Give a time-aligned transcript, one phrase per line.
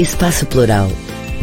[0.00, 0.88] Espaço Plural.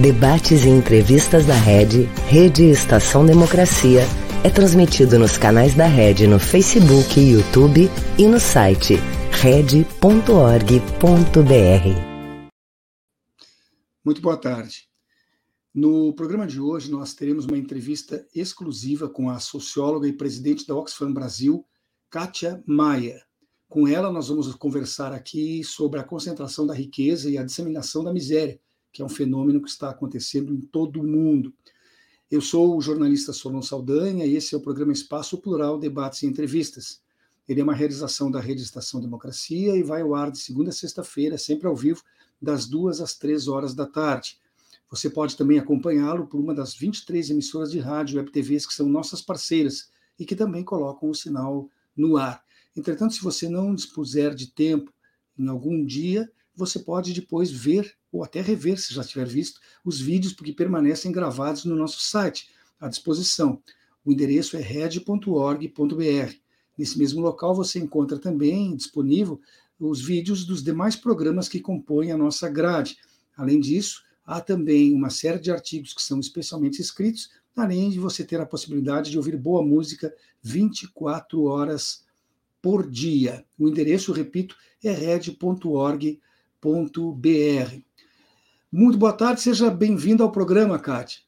[0.01, 4.01] Debates e entrevistas da Rede, Rede Estação Democracia,
[4.43, 8.95] é transmitido nos canais da Rede no Facebook YouTube e no site
[9.29, 9.85] rede.org.br.
[14.03, 14.87] Muito boa tarde.
[15.71, 20.73] No programa de hoje, nós teremos uma entrevista exclusiva com a socióloga e presidente da
[20.73, 21.63] Oxfam Brasil,
[22.09, 23.26] Kátia Maia.
[23.69, 28.13] Com ela, nós vamos conversar aqui sobre a concentração da riqueza e a disseminação da
[28.13, 28.57] miséria,
[28.93, 31.53] que é um fenômeno que está acontecendo em todo o mundo.
[32.31, 36.27] Eu sou o jornalista Solon Saldanha e esse é o programa Espaço Plural Debates e
[36.27, 37.01] Entrevistas.
[37.47, 40.73] Ele é uma realização da Rede Estação Democracia e vai ao ar de segunda a
[40.73, 42.01] sexta-feira, sempre ao vivo,
[42.41, 44.39] das duas às três horas da tarde.
[44.89, 48.73] Você pode também acompanhá-lo por uma das 23 emissoras de rádio e web TVs que
[48.73, 52.46] são nossas parceiras e que também colocam o sinal no ar.
[52.77, 54.93] Entretanto, se você não dispuser de tempo
[55.37, 59.99] em algum dia, você pode depois ver ou até rever, se já tiver visto, os
[59.99, 63.61] vídeos, porque permanecem gravados no nosso site, à disposição.
[64.05, 66.33] O endereço é red.org.br.
[66.77, 69.41] Nesse mesmo local você encontra também disponível
[69.79, 72.97] os vídeos dos demais programas que compõem a nossa grade.
[73.35, 78.23] Além disso, há também uma série de artigos que são especialmente escritos, além de você
[78.23, 80.13] ter a possibilidade de ouvir boa música
[80.43, 82.06] 24 horas
[82.67, 83.45] por dia.
[83.57, 86.19] O endereço, repito, é red.org.br.
[88.69, 91.21] Muito boa tarde, seja bem-vindo ao programa, Kátia.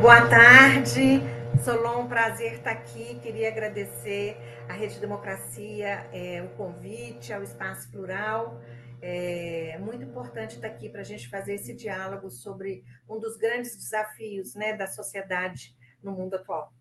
[0.00, 1.20] Boa tarde,
[1.64, 3.20] Solon, um prazer estar aqui.
[3.22, 4.36] Queria agradecer
[4.68, 8.60] à Rede Democracia é, o convite ao Espaço Plural.
[9.00, 13.76] É muito importante estar aqui para a gente fazer esse diálogo sobre um dos grandes
[13.76, 16.72] desafios né, da sociedade no mundo atual.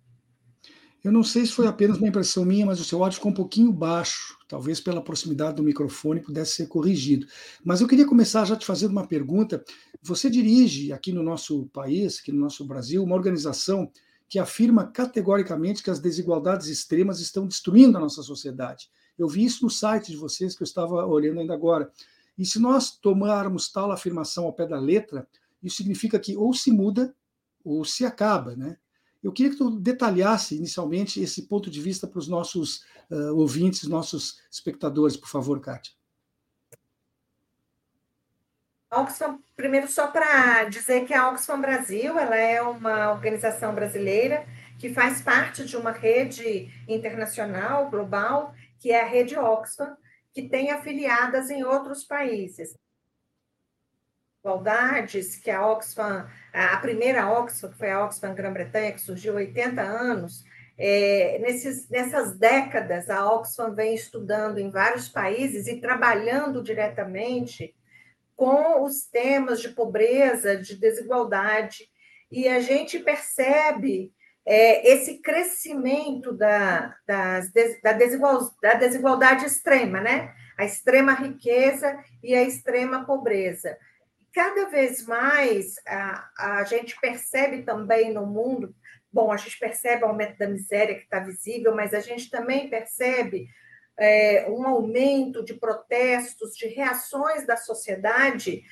[1.04, 3.36] Eu não sei se foi apenas uma impressão minha, mas o seu áudio ficou um
[3.36, 7.28] pouquinho baixo, talvez pela proximidade do microfone pudesse ser corrigido.
[7.64, 9.64] Mas eu queria começar já te fazendo uma pergunta.
[10.02, 13.90] Você dirige aqui no nosso país, aqui no nosso Brasil, uma organização
[14.28, 18.90] que afirma categoricamente que as desigualdades extremas estão destruindo a nossa sociedade.
[19.18, 21.90] Eu vi isso no site de vocês que eu estava olhando ainda agora.
[22.38, 25.28] E se nós tomarmos tal afirmação ao pé da letra,
[25.64, 27.16] isso significa que ou se muda
[27.64, 28.78] ou se acaba, né?
[29.24, 33.88] Eu queria que tu detalhasse inicialmente esse ponto de vista para os nossos uh, ouvintes,
[33.88, 35.94] nossos espectadores, por favor, Kátia.
[38.92, 44.48] Oxfam, primeiro só para dizer que a Oxfam Brasil ela é uma organização brasileira
[44.80, 49.98] que faz parte de uma rede internacional, global, que é a rede Oxfam,
[50.34, 52.74] que tem afiliadas em outros países
[54.48, 59.38] desigualdades que a Oxfam, a primeira Oxfam, que foi a Oxfam Grã-Bretanha, que surgiu há
[59.38, 60.44] 80 anos,
[60.78, 67.76] é, nesses, nessas décadas, a Oxfam vem estudando em vários países e trabalhando diretamente
[68.36, 71.90] com os temas de pobreza, de desigualdade,
[72.32, 74.14] e a gente percebe
[74.46, 80.34] é, esse crescimento da, das, da, desigual, da desigualdade extrema, né?
[80.58, 83.78] A extrema riqueza e a extrema pobreza
[84.34, 88.76] cada vez mais a, a gente percebe também no mundo,
[89.12, 92.70] bom, a gente percebe o aumento da miséria que está visível, mas a gente também
[92.70, 93.48] percebe
[93.98, 98.64] é, um aumento de protestos, de reações da sociedade,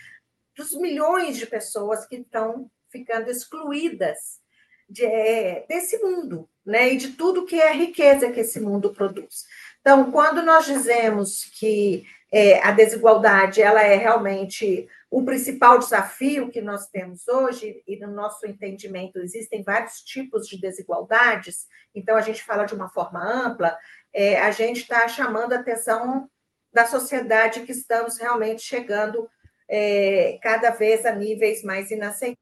[0.56, 4.40] dos milhões de pessoas que estão ficando excluídas
[4.88, 6.94] de, é, desse mundo, né?
[6.94, 9.46] E de tudo que é a riqueza que esse mundo produz.
[9.82, 16.62] Então, quando nós dizemos que é, a desigualdade ela é realmente o principal desafio que
[16.62, 22.44] nós temos hoje, e no nosso entendimento existem vários tipos de desigualdades, então a gente
[22.44, 23.78] fala de uma forma ampla,
[24.12, 26.30] é, a gente está chamando a atenção
[26.74, 29.30] da sociedade que estamos realmente chegando
[29.68, 32.38] é, cada vez a níveis mais inaceitáveis,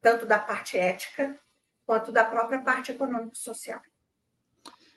[0.00, 1.38] tanto da parte ética
[1.84, 3.80] quanto da própria parte econômico-social.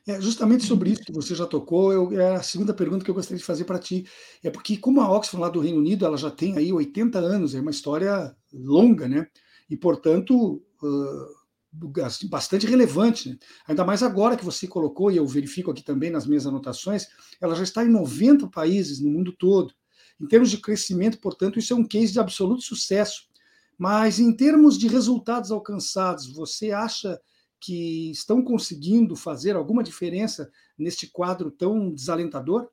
[0.10, 3.14] É, justamente sobre isso que você já tocou, eu, é a segunda pergunta que eu
[3.14, 4.08] gostaria de fazer para ti.
[4.42, 7.54] É porque, como a Oxfam lá do Reino Unido, ela já tem aí 80 anos,
[7.54, 9.28] é uma história longa, né?
[9.70, 13.30] E, portanto, uh, bastante relevante.
[13.30, 13.38] Né?
[13.68, 17.06] Ainda mais agora que você colocou, e eu verifico aqui também nas minhas anotações,
[17.40, 19.72] ela já está em 90 países no mundo todo.
[20.20, 23.28] Em termos de crescimento, portanto, isso é um case de absoluto sucesso.
[23.78, 27.22] Mas, em termos de resultados alcançados, você acha
[27.60, 32.70] que estão conseguindo fazer alguma diferença neste quadro tão desalentador?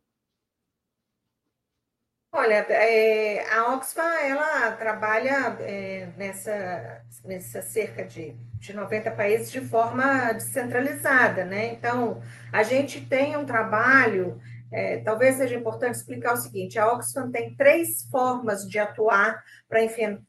[2.33, 9.62] Olha, é, a Oxfam ela trabalha é, nessa, nessa cerca de, de 90 países de
[9.62, 11.73] forma descentralizada, né?
[11.73, 12.21] Então,
[12.53, 14.38] a gente tem um trabalho
[14.72, 19.80] é, talvez seja importante explicar o seguinte: a Oxfam tem três formas de atuar para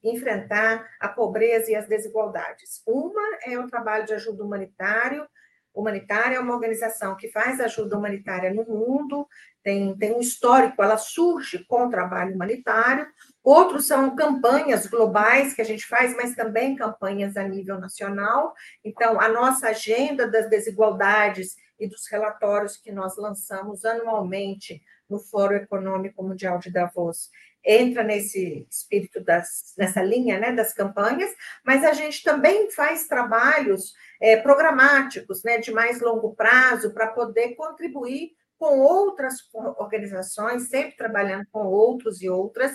[0.03, 2.81] enfrentar a pobreza e as desigualdades.
[2.85, 5.27] Uma é o trabalho de ajuda humanitário.
[5.73, 9.27] Humanitária é uma organização que faz ajuda humanitária no mundo,
[9.61, 13.05] tem, tem um histórico, ela surge com o trabalho humanitário.
[13.43, 18.55] Outros são campanhas globais que a gente faz, mas também campanhas a nível nacional.
[18.83, 25.55] Então, a nossa agenda das desigualdades e dos relatórios que nós lançamos anualmente no Fórum
[25.55, 27.29] Econômico Mundial de Davos
[27.67, 31.29] entra nesse espírito das, nessa linha né, das campanhas,
[31.65, 37.55] mas a gente também faz trabalhos é, programáticos, né, de mais longo prazo, para poder
[37.55, 39.35] contribuir com outras
[39.77, 42.71] organizações, sempre trabalhando com outros e outras,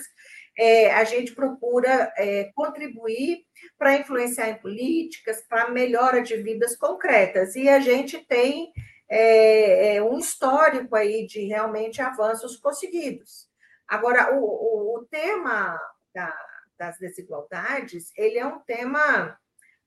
[0.57, 3.39] é, a gente procura é, contribuir
[3.77, 7.55] para influenciar em políticas, para melhora de vidas concretas.
[7.55, 8.71] E a gente tem
[9.09, 13.47] é, é, um histórico aí de realmente avanços conseguidos.
[13.87, 15.79] Agora, o, o, o tema
[16.13, 16.35] da,
[16.77, 19.37] das desigualdades, ele é um tema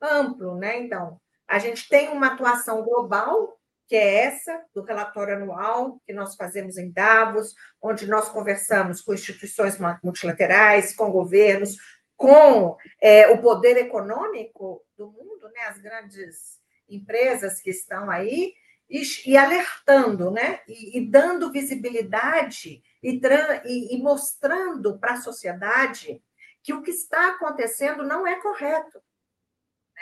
[0.01, 0.79] amplo, né?
[0.79, 3.59] Então, a gente tem uma atuação global,
[3.89, 9.15] que é essa, do relatório anual que nós fazemos em Davos, onde nós conversamos com
[9.15, 11.77] instituições multilaterais, com governos,
[12.17, 15.63] com é, o poder econômico do mundo, né?
[15.69, 16.59] as grandes
[16.89, 18.55] empresas que estão aí,
[18.89, 20.61] e, e alertando, né?
[20.67, 26.23] E, e, dando visibilidade e, e mostrando para a sociedade
[26.63, 29.01] que o que está acontecendo não é correto.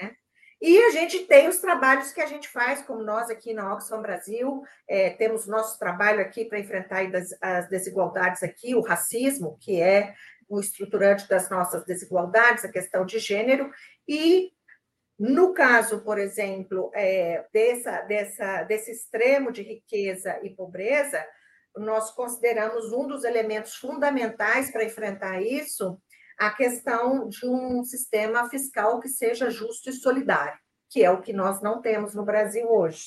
[0.01, 0.17] Né?
[0.61, 4.01] E a gente tem os trabalhos que a gente faz, como nós aqui na Oxfam
[4.01, 7.03] Brasil, é, temos nosso trabalho aqui para enfrentar
[7.43, 10.15] as desigualdades aqui, o racismo, que é
[10.49, 13.71] o estruturante das nossas desigualdades, a questão de gênero,
[14.09, 14.54] e
[15.19, 21.25] no caso, por exemplo, é, dessa, dessa, desse extremo de riqueza e pobreza,
[21.77, 25.99] nós consideramos um dos elementos fundamentais para enfrentar isso
[26.39, 30.59] a questão de um sistema fiscal que seja justo e solidário,
[30.91, 33.07] que é o que nós não temos no Brasil hoje.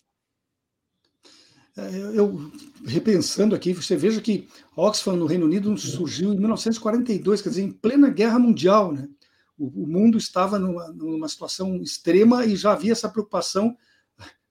[1.77, 2.51] É, eu,
[2.85, 7.71] repensando aqui, você veja que Oxfam, no Reino Unido, surgiu em 1942, quer dizer, em
[7.71, 9.07] plena Guerra Mundial, né?
[9.57, 13.75] O, o mundo estava numa, numa, situação extrema e já havia essa preocupação,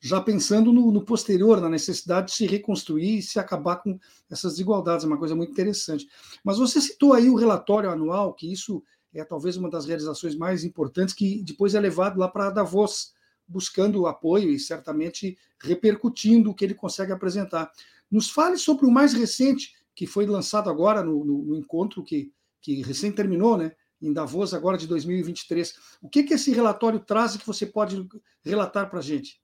[0.01, 3.99] já pensando no, no, posterior, na necessidade de se reconstruir e se acabar com
[4.31, 6.07] essas desigualdades, é uma coisa muito interessante.
[6.45, 8.83] Mas você citou aí o relatório anual, que isso
[9.15, 13.15] é talvez uma das realizações mais importantes, que depois é levado lá para Davos,
[13.49, 17.71] buscando apoio e certamente repercutindo o que ele consegue apresentar.
[18.11, 22.33] Nos fale sobre o mais recente, que foi lançado agora no, no, no encontro que,
[22.61, 23.73] que recém terminou, né?
[24.01, 25.75] Em Davos agora de 2023.
[26.03, 28.07] O que, que esse relatório traz que você pode
[28.45, 29.41] relatar para a gente?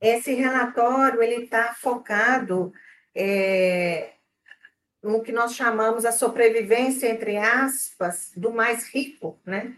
[0.00, 2.72] Esse relatório ele está focado
[3.14, 4.14] é,
[5.02, 9.76] no que nós chamamos a sobrevivência entre aspas do mais rico, né?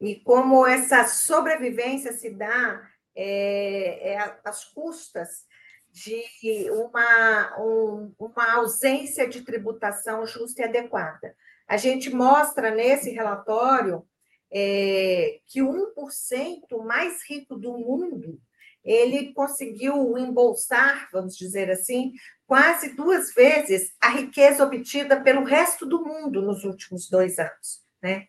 [0.00, 5.46] E como essa sobrevivência se dá é, é às custas
[5.90, 11.34] de uma, um, uma ausência de tributação justa e adequada.
[11.68, 14.04] A gente mostra nesse relatório
[14.50, 18.40] é, que o 1% mais rico do mundo
[18.84, 22.12] ele conseguiu embolsar, vamos dizer assim,
[22.46, 28.26] quase duas vezes a riqueza obtida pelo resto do mundo nos últimos dois anos, né?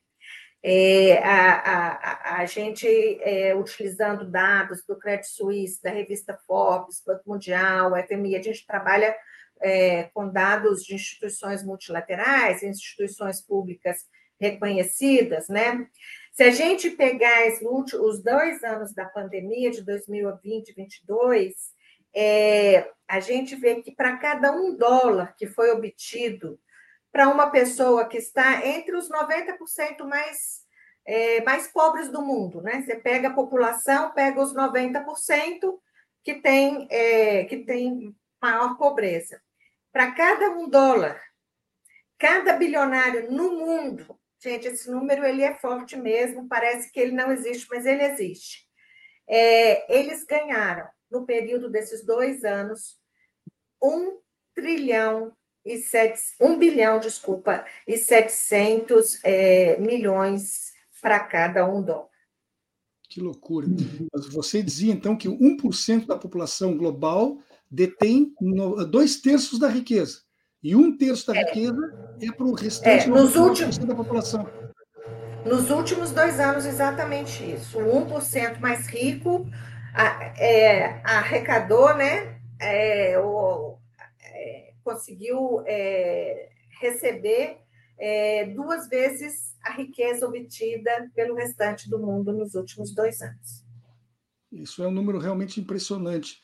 [0.62, 2.86] É, a, a, a, gente,
[3.22, 9.16] é, utilizando dados do Credit Suisse, da revista Forbes, Banco Mundial, FMI, a gente trabalha
[9.62, 14.06] é, com dados de instituições multilaterais, instituições públicas
[14.40, 15.88] reconhecidas, né?
[16.32, 17.50] Se a gente pegar
[18.02, 21.54] os dois anos da pandemia, de 2020 e 2022,
[22.16, 26.58] é, a gente vê que para cada um dólar que foi obtido
[27.12, 30.64] para uma pessoa que está entre os 90% mais,
[31.06, 32.82] é, mais pobres do mundo, né?
[32.82, 35.78] Você pega a população, pega os 90%
[36.24, 39.42] que tem, é, que tem maior pobreza
[39.92, 41.22] para cada um dólar,
[42.18, 47.32] cada bilionário no mundo, gente, esse número ele é forte mesmo, parece que ele não
[47.32, 48.68] existe, mas ele existe.
[49.28, 52.98] É, eles ganharam, no período desses dois anos,
[53.82, 54.20] um
[54.54, 62.10] trilhão e sete, um bilhão, desculpa, e 700 é, milhões para cada um dólar.
[63.10, 63.68] Que loucura.
[64.32, 67.40] Você dizia, então, que 1% da população global
[67.70, 68.34] detém
[68.90, 70.20] dois terços da riqueza.
[70.62, 71.44] E um terço da é.
[71.44, 74.50] riqueza é para o restante é, nos últimos, da população.
[75.46, 77.80] Nos últimos dois anos, exatamente isso.
[77.80, 79.48] O 1% mais rico
[79.94, 82.40] a, é, arrecadou, né?
[82.60, 83.78] É, o,
[84.22, 85.64] é, conseguiu
[86.82, 87.58] receber
[88.56, 93.64] duas vezes a riqueza obtida pelo restante do mundo nos últimos dois anos.
[94.52, 96.42] Isso é um número realmente impressionante.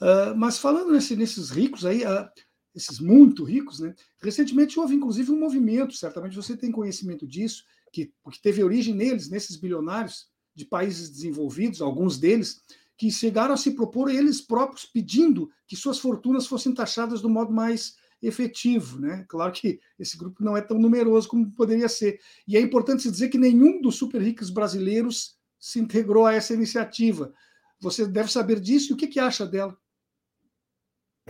[0.00, 2.28] Uh, mas falando nesse, nesses ricos aí, uh,
[2.74, 3.94] esses muito ricos, né?
[4.22, 9.28] Recentemente houve inclusive um movimento, certamente você tem conhecimento disso, que, que teve origem neles,
[9.28, 12.62] nesses bilionários de países desenvolvidos, alguns deles,
[12.96, 17.52] que chegaram a se propor eles próprios pedindo que suas fortunas fossem taxadas do modo
[17.52, 19.00] mais efetivo.
[19.00, 19.24] Né?
[19.28, 22.20] Claro que esse grupo não é tão numeroso como poderia ser.
[22.46, 26.52] E é importante se dizer que nenhum dos super ricos brasileiros se integrou a essa
[26.52, 27.32] iniciativa.
[27.80, 29.76] Você deve saber disso e o que, que acha dela?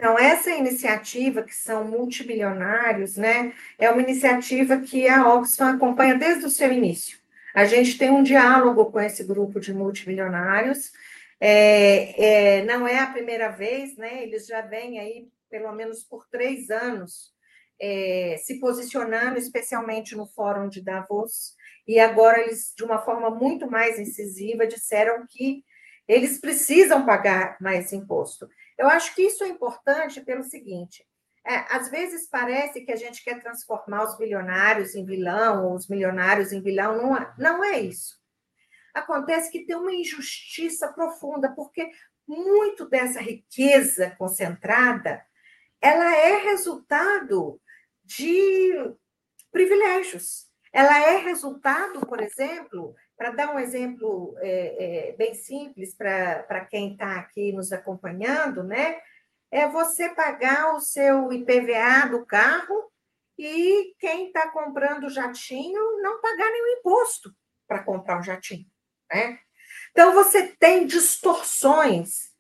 [0.01, 6.47] Então, essa iniciativa, que são multimilionários, né, é uma iniciativa que a Oxfam acompanha desde
[6.47, 7.19] o seu início.
[7.55, 10.91] A gente tem um diálogo com esse grupo de multimilionários.
[11.39, 14.23] É, é, não é a primeira vez, né?
[14.23, 17.35] Eles já vêm aí pelo menos por três anos,
[17.79, 21.55] é, se posicionando, especialmente no Fórum de Davos,
[21.87, 25.63] e agora eles, de uma forma muito mais incisiva, disseram que
[26.09, 28.49] eles precisam pagar mais imposto.
[28.81, 31.07] Eu acho que isso é importante pelo seguinte:
[31.47, 35.87] é, às vezes parece que a gente quer transformar os bilionários em vilão, ou os
[35.87, 38.19] milionários em vilão, não é, não é isso.
[38.95, 41.91] Acontece que tem uma injustiça profunda, porque
[42.27, 45.23] muito dessa riqueza concentrada
[45.79, 47.61] ela é resultado
[48.03, 48.95] de
[49.53, 50.49] privilégios.
[50.73, 56.93] Ela é resultado, por exemplo, para dar um exemplo é, é, bem simples para quem
[56.93, 58.99] está aqui nos acompanhando, né?
[59.51, 62.91] É você pagar o seu IPVA do carro
[63.37, 67.31] e quem está comprando jatinho não pagar nenhum imposto
[67.69, 68.65] para comprar um jatinho,
[69.13, 69.39] né?
[69.91, 72.31] Então você tem distorções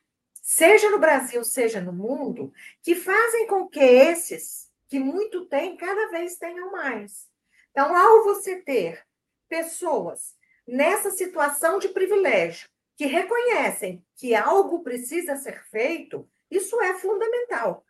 [0.40, 6.08] seja no Brasil, seja no mundo, que fazem com que esses que muito têm, cada
[6.08, 7.28] vez tenham mais.
[7.70, 9.06] Então, ao você ter
[9.46, 10.39] pessoas
[10.70, 17.84] nessa situação de privilégio, que reconhecem que algo precisa ser feito, isso é fundamental.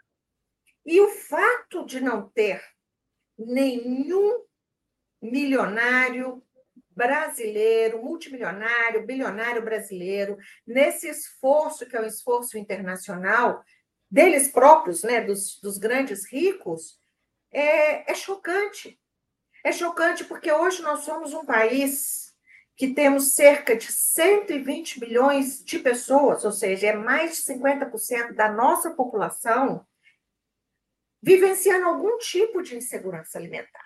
[0.84, 2.62] E o fato de não ter
[3.38, 4.44] nenhum
[5.20, 6.42] milionário,
[6.90, 13.62] brasileiro, multimilionário, bilionário brasileiro, nesse esforço que é um esforço internacional
[14.10, 16.98] deles próprios, né, dos, dos grandes ricos,
[17.52, 18.98] é, é chocante.
[19.64, 22.29] É chocante porque hoje nós somos um país
[22.80, 28.50] que temos cerca de 120 milhões de pessoas, ou seja, é mais de 50% da
[28.50, 29.86] nossa população
[31.22, 33.84] vivenciando algum tipo de insegurança alimentar.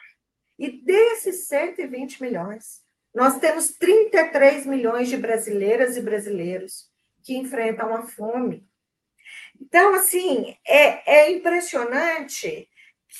[0.57, 6.89] E desses 120 milhões, nós temos 33 milhões de brasileiras e brasileiros
[7.25, 8.65] que enfrentam a fome.
[9.61, 12.71] Então, assim, é, é impressionante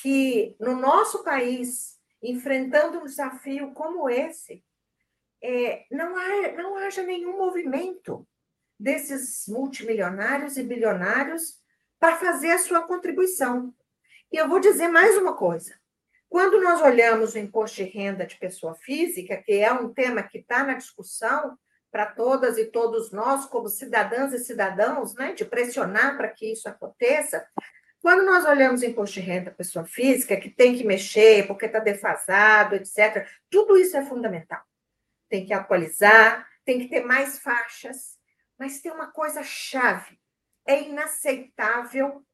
[0.01, 4.63] que no nosso país, enfrentando um desafio como esse,
[5.45, 8.27] é, não, há, não haja nenhum movimento
[8.79, 11.59] desses multimilionários e bilionários
[11.99, 13.73] para fazer a sua contribuição.
[14.31, 15.75] E eu vou dizer mais uma coisa:
[16.27, 20.39] quando nós olhamos o imposto de renda de pessoa física, que é um tema que
[20.39, 21.57] está na discussão
[21.91, 26.67] para todas e todos nós, como cidadãs e cidadãos, né, de pressionar para que isso
[26.67, 27.47] aconteça,
[28.01, 31.79] quando nós olhamos o imposto de renda pessoa física, que tem que mexer porque está
[31.79, 34.61] defasado, etc., tudo isso é fundamental.
[35.35, 38.17] Tem que atualizar, tem que ter mais faixas,
[38.57, 40.17] mas tem uma coisa chave:
[40.65, 42.25] é inaceitável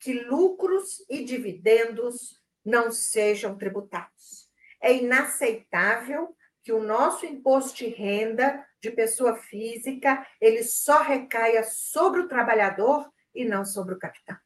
[0.00, 4.48] que lucros e dividendos não sejam tributados.
[4.80, 12.22] É inaceitável que o nosso imposto de renda de pessoa física ele só recaia sobre
[12.22, 14.38] o trabalhador e não sobre o capital.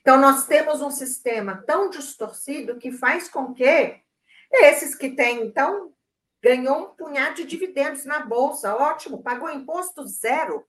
[0.00, 4.02] Então nós temos um sistema tão distorcido que faz com que
[4.50, 5.94] esses que têm então
[6.42, 10.66] ganhou um punhado de dividendos na bolsa, ótimo, pagou imposto zero.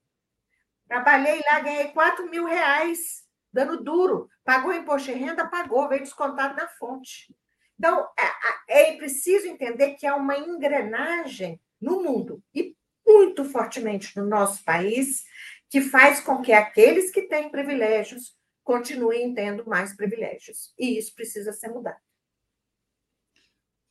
[0.88, 4.28] Trabalhei lá, ganhei 4 mil reais dando duro.
[4.44, 5.46] Pagou imposto de renda?
[5.46, 7.34] Pagou, veio descontado na fonte.
[7.78, 8.08] Então,
[8.68, 14.62] é, é preciso entender que há uma engrenagem no mundo, e muito fortemente no nosso
[14.64, 15.24] país,
[15.68, 20.74] que faz com que aqueles que têm privilégios continuem tendo mais privilégios.
[20.78, 22.00] E isso precisa ser mudado.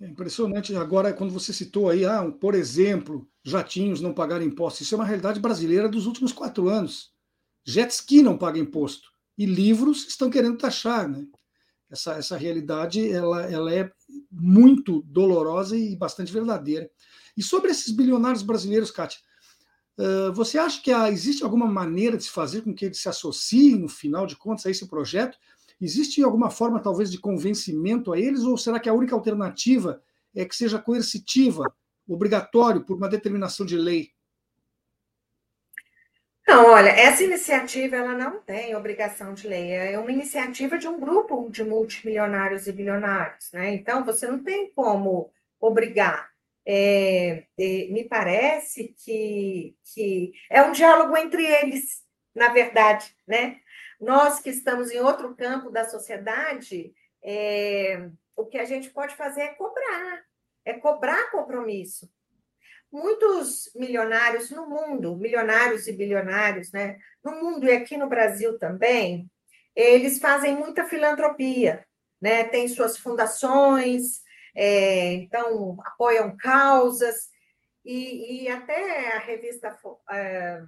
[0.01, 0.75] É impressionante.
[0.75, 5.05] Agora, quando você citou aí, ah, por exemplo, jatinhos não pagar imposto, isso é uma
[5.05, 7.11] realidade brasileira dos últimos quatro anos.
[7.65, 11.25] Jet ski não paga imposto e livros estão querendo taxar, né?
[11.89, 13.91] Essa, essa realidade ela, ela é
[14.31, 16.89] muito dolorosa e bastante verdadeira.
[17.35, 19.19] E sobre esses bilionários brasileiros, Kátia,
[19.97, 23.79] uh, você acha que existe alguma maneira de se fazer com que eles se associem,
[23.79, 25.37] no final de contas, a esse projeto?
[25.81, 30.01] Existe alguma forma, talvez, de convencimento a eles, ou será que a única alternativa
[30.35, 31.63] é que seja coercitiva,
[32.07, 34.11] obrigatório, por uma determinação de lei?
[36.49, 40.99] Não, olha, essa iniciativa ela não tem obrigação de lei, é uma iniciativa de um
[40.99, 43.71] grupo de multimilionários e bilionários, né?
[43.75, 46.27] Então você não tem como obrigar.
[46.65, 53.57] É, é, me parece que, que é um diálogo entre eles, na verdade, né?
[53.99, 59.41] Nós que estamos em outro campo da sociedade, é, o que a gente pode fazer
[59.41, 60.23] é cobrar,
[60.65, 62.09] é cobrar compromisso
[62.91, 66.97] muitos milionários no mundo, milionários e bilionários, né?
[67.23, 69.29] No mundo e aqui no Brasil também,
[69.75, 71.85] eles fazem muita filantropia,
[72.21, 72.43] né?
[72.45, 74.21] Tem suas fundações,
[74.55, 77.29] é, então apoiam causas
[77.85, 79.77] e, e, até a revista,
[80.11, 80.61] é,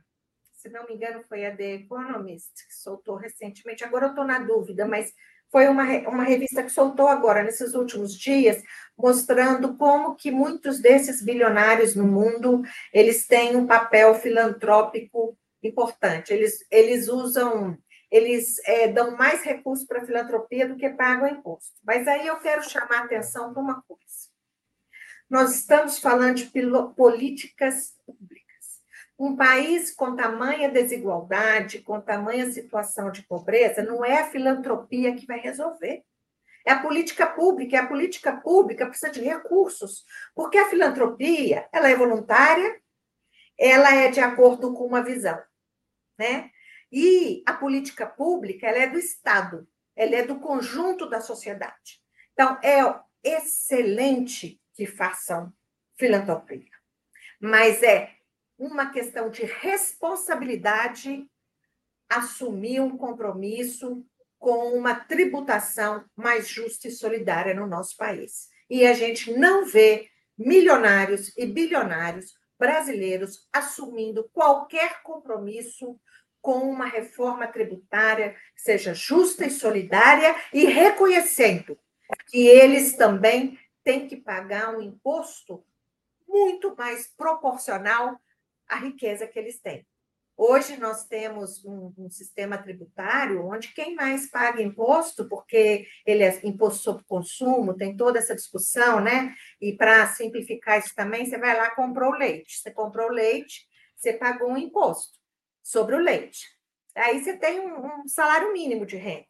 [0.61, 3.83] se não me engano, foi a The Economist que soltou recentemente.
[3.83, 5.11] Agora eu estou na dúvida, mas
[5.51, 8.61] foi uma, uma revista que soltou agora, nesses últimos dias,
[8.95, 12.61] mostrando como que muitos desses bilionários no mundo,
[12.93, 16.31] eles têm um papel filantrópico importante.
[16.31, 17.75] Eles, eles usam,
[18.11, 21.73] eles é, dão mais recursos para a filantropia do que pagam imposto.
[21.83, 24.01] Mas aí eu quero chamar a atenção para uma coisa.
[25.27, 26.51] Nós estamos falando de
[26.95, 28.30] políticas públicas.
[29.21, 35.27] Um país com tamanha desigualdade, com tamanha situação de pobreza, não é a filantropia que
[35.27, 36.03] vai resolver.
[36.65, 41.87] É a política pública, e a política pública precisa de recursos, porque a filantropia, ela
[41.87, 42.81] é voluntária,
[43.59, 45.39] ela é de acordo com uma visão,
[46.17, 46.49] né?
[46.91, 52.01] E a política pública, ela é do Estado, ela é do conjunto da sociedade.
[52.33, 52.79] Então, é
[53.23, 55.53] excelente que façam
[55.95, 56.71] filantropia,
[57.39, 58.19] mas é
[58.61, 61.27] uma questão de responsabilidade
[62.07, 64.05] assumir um compromisso
[64.37, 68.49] com uma tributação mais justa e solidária no nosso país.
[68.69, 75.99] E a gente não vê milionários e bilionários brasileiros assumindo qualquer compromisso
[76.39, 81.79] com uma reforma tributária que seja justa e solidária e reconhecendo
[82.27, 85.65] que eles também têm que pagar um imposto
[86.27, 88.19] muito mais proporcional
[88.71, 89.85] a riqueza que eles têm.
[90.37, 96.39] Hoje nós temos um, um, sistema tributário onde quem mais paga imposto, porque ele é
[96.43, 99.35] imposto sobre consumo, tem toda essa discussão, né?
[99.59, 102.57] E para simplificar isso também, você vai lá comprou leite.
[102.57, 105.19] Você comprou leite, você pagou um imposto
[105.61, 106.47] sobre o leite.
[106.95, 109.27] Aí você tem um, um salário mínimo de renda.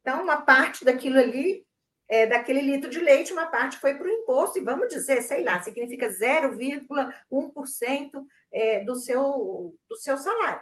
[0.00, 1.66] Então, uma parte daquilo ali
[2.12, 5.42] é, daquele litro de leite, uma parte foi para o imposto, e vamos dizer, sei
[5.42, 10.60] lá, significa 0,1% é, do, seu, do seu salário.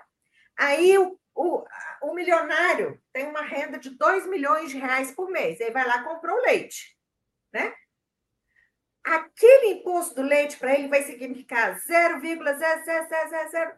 [0.56, 1.64] Aí o, o,
[2.02, 5.96] o milionário tem uma renda de 2 milhões de reais por mês, aí vai lá
[5.96, 6.96] e comprou leite,
[7.52, 7.74] né?
[9.02, 13.76] Aquele imposto do leite para ele vai significar 0,0000,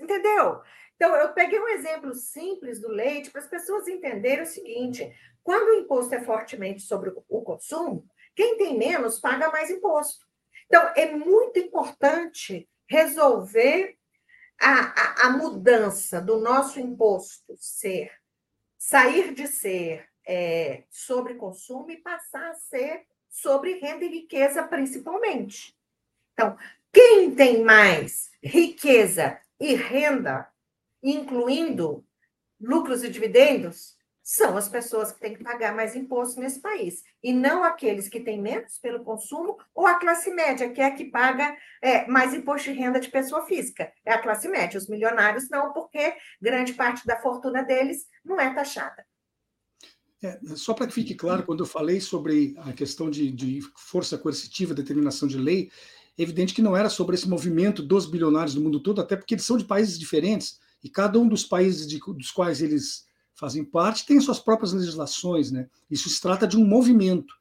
[0.00, 0.62] entendeu?
[0.94, 5.12] Então, eu peguei um exemplo simples do leite para as pessoas entenderem o seguinte:
[5.44, 10.26] quando o imposto é fortemente sobre o consumo, quem tem menos paga mais imposto.
[10.66, 13.96] Então, é muito importante resolver
[14.58, 18.10] a, a, a mudança do nosso imposto ser,
[18.78, 25.76] sair de ser é, sobre consumo e passar a ser sobre renda e riqueza, principalmente.
[26.32, 26.56] Então,
[26.92, 30.48] quem tem mais riqueza e renda,
[31.02, 32.06] incluindo
[32.60, 37.30] lucros e dividendos, são as pessoas que têm que pagar mais imposto nesse país, e
[37.30, 41.04] não aqueles que têm menos pelo consumo, ou a classe média, que é a que
[41.04, 43.92] paga é, mais imposto de renda de pessoa física.
[44.02, 44.78] É a classe média.
[44.78, 49.04] Os milionários não, porque grande parte da fortuna deles não é taxada.
[50.22, 54.16] É, só para que fique claro, quando eu falei sobre a questão de, de força
[54.16, 55.70] coercitiva, determinação de lei,
[56.16, 59.34] é evidente que não era sobre esse movimento dos bilionários do mundo todo, até porque
[59.34, 63.04] eles são de países diferentes, e cada um dos países de, dos quais eles
[63.34, 65.68] fazem parte, têm suas próprias legislações, né?
[65.90, 67.34] Isso se trata de um movimento.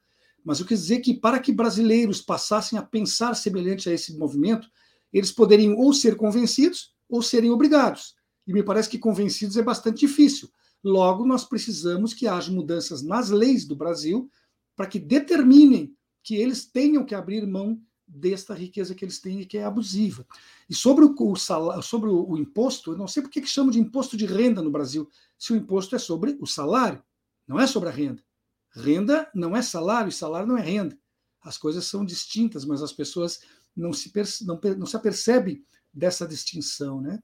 [0.44, 4.68] Mas eu quis dizer que para que brasileiros passassem a pensar semelhante a esse movimento,
[5.12, 8.16] eles poderiam ou ser convencidos ou serem obrigados.
[8.46, 10.50] E me parece que convencidos é bastante difícil.
[10.84, 14.30] Logo, nós precisamos que haja mudanças nas leis do Brasil
[14.76, 17.80] para que determinem que eles tenham que abrir mão
[18.14, 20.26] desta riqueza que eles têm e que é abusiva.
[20.70, 23.80] E sobre o, salário, sobre o, o imposto, eu não sei por que chamam de
[23.80, 27.04] imposto de renda no Brasil, se o imposto é sobre o salário,
[27.48, 28.24] não é sobre a renda.
[28.72, 30.98] Renda não é salário, e salário não é renda.
[31.42, 33.42] As coisas são distintas, mas as pessoas
[33.76, 34.12] não se,
[34.46, 37.02] não, não se apercebem dessa distinção.
[37.02, 37.20] Né?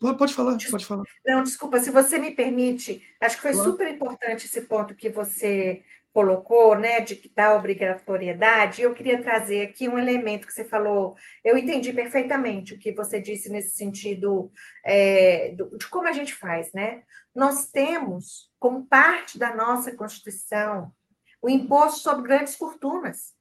[0.00, 1.04] Não, pode falar, pode falar.
[1.26, 3.70] Não, desculpa, se você me permite, acho que foi claro.
[3.70, 5.82] super importante esse ponto que você
[6.14, 11.16] colocou, né, de que dá obrigatoriedade, eu queria trazer aqui um elemento que você falou,
[11.42, 14.48] eu entendi perfeitamente o que você disse nesse sentido
[14.84, 17.02] é, de como a gente faz, né?
[17.34, 20.92] Nós temos, como parte da nossa Constituição,
[21.42, 23.34] o imposto sobre grandes fortunas,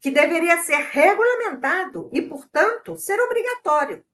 [0.00, 4.04] que deveria ser regulamentado e, portanto, ser obrigatório.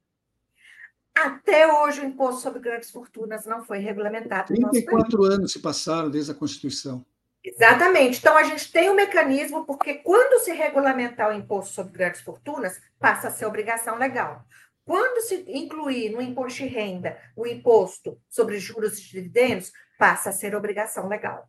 [1.14, 4.48] Até hoje, o imposto sobre grandes fortunas não foi regulamentado.
[4.48, 7.04] 34 anos se passaram desde a Constituição.
[7.42, 8.18] Exatamente.
[8.18, 12.80] Então, a gente tem um mecanismo, porque quando se regulamentar o imposto sobre grandes fortunas,
[12.98, 14.44] passa a ser obrigação legal.
[14.84, 20.32] Quando se incluir no imposto de renda o imposto sobre juros e dividendos, passa a
[20.32, 21.48] ser obrigação legal.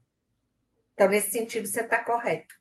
[0.93, 2.53] Então, nesse sentido, você está correto.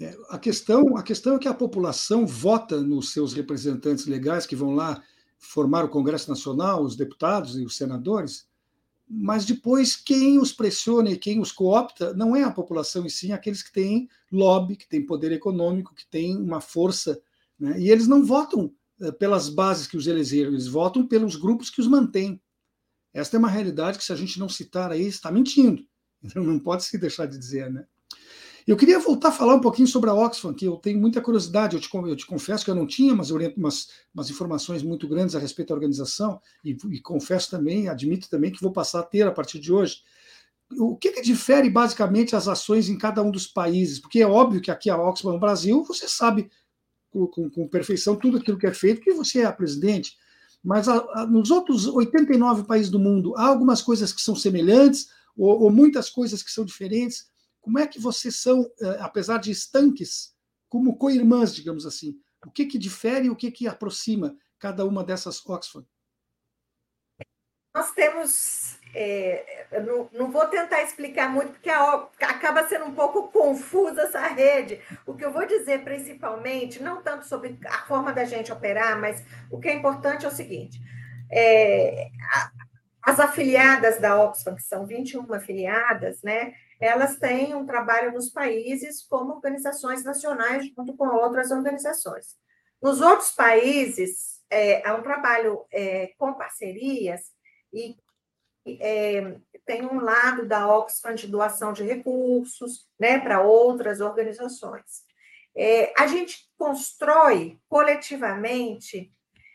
[0.00, 4.54] É, a, questão, a questão é que a população vota nos seus representantes legais que
[4.54, 5.02] vão lá
[5.38, 8.47] formar o Congresso Nacional, os deputados e os senadores,
[9.08, 13.32] mas depois quem os pressiona e quem os coopta não é a população, e sim
[13.32, 17.20] aqueles que têm lobby, que têm poder econômico, que têm uma força.
[17.58, 17.80] Né?
[17.80, 21.80] E eles não votam eh, pelas bases que os elegeram, eles votam pelos grupos que
[21.80, 22.40] os mantêm.
[23.12, 25.84] Esta é uma realidade que, se a gente não citar aí, está mentindo.
[26.22, 27.86] Então, não pode se deixar de dizer, né?
[28.68, 31.74] Eu queria voltar a falar um pouquinho sobre a Oxfam, que eu tenho muita curiosidade.
[31.74, 35.34] Eu te, eu te confesso que eu não tinha mas umas, umas informações muito grandes
[35.34, 39.26] a respeito da organização, e, e, confesso também, admito também que vou passar a ter
[39.26, 40.02] a partir de hoje.
[40.78, 44.00] O que, que difere basicamente as ações em cada um dos países?
[44.00, 46.50] Porque é óbvio que aqui a Oxfam no Brasil, você sabe
[47.10, 50.18] com, com, com perfeição tudo aquilo que é feito, porque você é a presidente.
[50.62, 55.08] Mas a, a, nos outros 89 países do mundo, há algumas coisas que são semelhantes,
[55.34, 57.28] ou, ou muitas coisas que são diferentes
[57.68, 60.34] como é que vocês são, eh, apesar de estanques,
[60.70, 62.18] como co-irmãs, digamos assim?
[62.46, 65.86] O que, que difere e o que, que aproxima cada uma dessas Oxford?
[67.74, 68.78] Nós temos.
[68.94, 74.80] É, não, não, vou tentar explicar muito, porque acaba sendo um pouco confusa essa rede.
[75.04, 79.22] O que eu vou dizer principalmente, não tanto sobre a forma da gente operar, mas
[79.50, 80.80] o que é importante é o seguinte:
[81.30, 82.08] é,
[83.02, 86.54] as afiliadas da Oxfam, que são 21 afiliadas, né?
[86.80, 92.36] Elas têm um trabalho nos países como organizações nacionais, junto com outras organizações.
[92.80, 97.32] Nos outros países, é, há um trabalho é, com parcerias
[97.72, 97.96] e
[98.80, 99.36] é,
[99.66, 105.06] tem um lado da Oxfam de doação de recursos né, para outras organizações.
[105.56, 109.12] É, a gente constrói coletivamente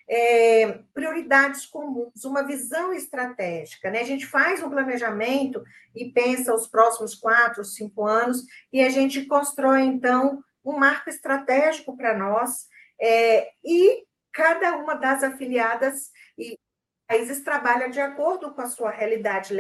[0.09, 3.89] é, prioridades comuns, uma visão estratégica.
[3.89, 4.01] Né?
[4.01, 5.63] A gente faz um planejamento
[5.95, 11.95] e pensa os próximos quatro, cinco anos, e a gente constrói, então, um marco estratégico
[11.95, 12.67] para nós,
[12.99, 16.57] é, e cada uma das afiliadas e
[17.07, 19.55] países trabalha de acordo com a sua realidade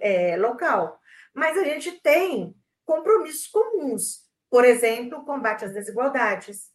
[0.00, 1.00] é, local.
[1.34, 6.71] Mas a gente tem compromissos comuns, por exemplo, combate às desigualdades,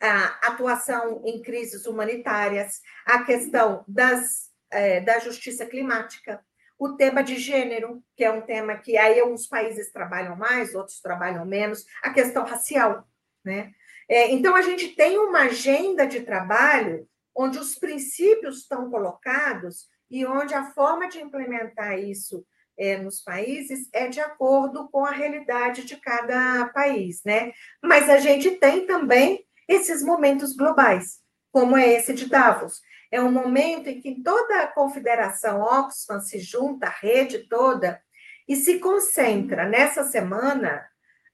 [0.00, 6.44] a atuação em crises humanitárias, a questão das, é, da justiça climática,
[6.78, 11.00] o tema de gênero, que é um tema que aí uns países trabalham mais, outros
[11.00, 13.08] trabalham menos, a questão racial,
[13.44, 13.72] né?
[14.08, 20.24] É, então, a gente tem uma agenda de trabalho onde os princípios estão colocados e
[20.24, 22.46] onde a forma de implementar isso
[22.78, 27.52] é, nos países é de acordo com a realidade de cada país, né?
[27.82, 31.20] Mas a gente tem também esses momentos globais,
[31.52, 32.80] como é esse de Davos.
[33.10, 38.00] É um momento em que toda a confederação Oxfam se junta, a rede toda,
[38.48, 40.86] e se concentra nessa semana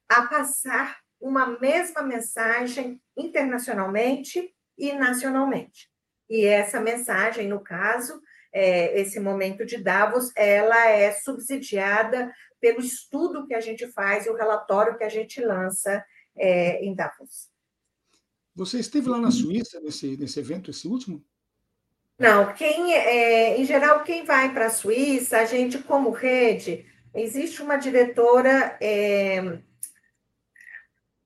[0.09, 5.89] a passar uma mesma mensagem internacionalmente e nacionalmente.
[6.29, 8.21] E essa mensagem, no caso,
[8.53, 14.31] é, esse momento de Davos, ela é subsidiada pelo estudo que a gente faz e
[14.31, 16.05] o relatório que a gente lança
[16.37, 17.52] é, em Davos.
[18.55, 21.25] Você esteve lá na Suíça nesse, nesse evento, esse último?
[22.19, 27.63] Não, quem é, em geral, quem vai para a Suíça, a gente, como rede, existe
[27.63, 29.59] uma diretora é,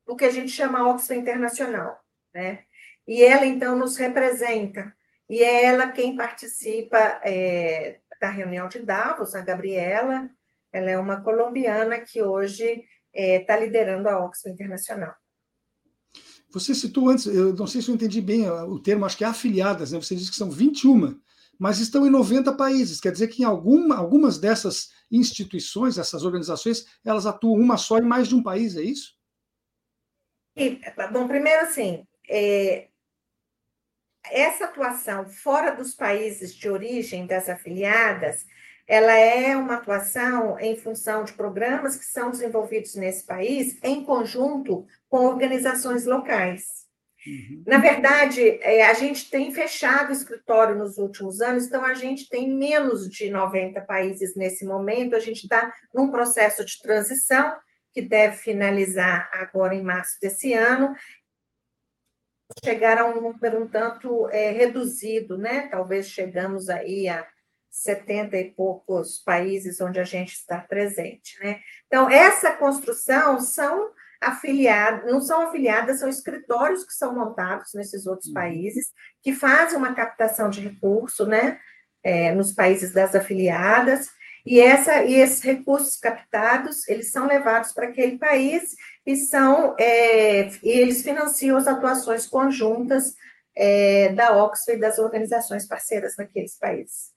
[0.07, 2.01] o que a gente chama Oxfam Internacional,
[2.33, 2.65] né?
[3.07, 4.95] E ela, então, nos representa.
[5.29, 10.31] E é ela quem participa é, da reunião de Davos, a Gabriela.
[10.73, 15.15] Ela é uma colombiana que hoje está é, liderando a Oxfam Internacional.
[16.51, 19.27] Você citou antes, eu não sei se eu entendi bem o termo, acho que é
[19.27, 20.01] afiliadas, né?
[20.01, 21.21] Você disse que são 21,
[21.59, 23.01] mas estão em 90 países.
[23.01, 28.03] Quer dizer que em alguma, algumas dessas instituições, essas organizações, elas atuam uma só em
[28.03, 29.17] mais de um país, é isso?
[30.57, 30.81] E,
[31.13, 32.89] bom, primeiro assim, é,
[34.31, 38.47] essa atuação fora dos países de origem das afiliadas,
[38.87, 44.87] ela é uma atuação em função de programas que são desenvolvidos nesse país em conjunto
[45.09, 46.87] com organizações locais.
[47.27, 47.65] Uhum.
[47.67, 52.29] Na verdade, é, a gente tem fechado o escritório nos últimos anos, então a gente
[52.29, 57.57] tem menos de 90 países nesse momento, a gente está num processo de transição
[57.93, 60.95] que deve finalizar agora em março desse ano,
[62.65, 65.67] chegar a um número um tanto é, reduzido, né?
[65.69, 67.27] Talvez chegamos aí a
[67.77, 71.61] 70 e poucos países onde a gente está presente, né?
[71.87, 78.29] Então, essa construção são afiliadas, não são afiliadas, são escritórios que são montados nesses outros
[78.29, 78.35] uhum.
[78.35, 78.89] países,
[79.23, 81.61] que fazem uma captação de recurso, né?
[82.03, 84.09] É, nos países das afiliadas,
[84.47, 90.49] e, essa, e esses recursos captados, eles são levados para aquele país e são é,
[90.63, 93.17] e eles financiam as atuações conjuntas
[93.57, 97.16] é, da Oxford e das organizações parceiras naqueles países.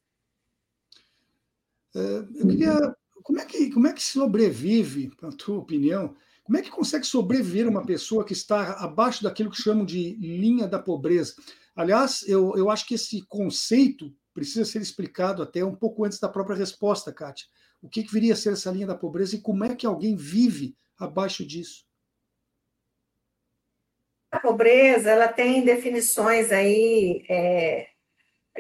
[1.94, 6.72] Eu queria, como é que como é que sobrevive, na tua opinião, como é que
[6.72, 11.36] consegue sobreviver uma pessoa que está abaixo daquilo que chamam de linha da pobreza?
[11.76, 16.28] Aliás, eu, eu acho que esse conceito precisa ser explicado até um pouco antes da
[16.28, 17.46] própria resposta, Kátia.
[17.82, 20.16] O que, que viria a ser essa linha da pobreza e como é que alguém
[20.16, 21.86] vive abaixo disso?
[24.32, 27.90] A pobreza ela tem definições aí é,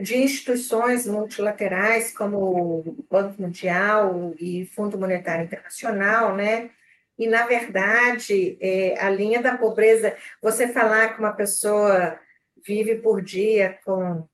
[0.02, 6.72] de instituições multilaterais como o Banco Mundial e Fundo Monetário Internacional, né?
[7.18, 12.20] E na verdade é, a linha da pobreza, você falar que uma pessoa
[12.66, 14.28] vive por dia com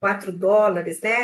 [0.00, 1.14] 4 dólares, né?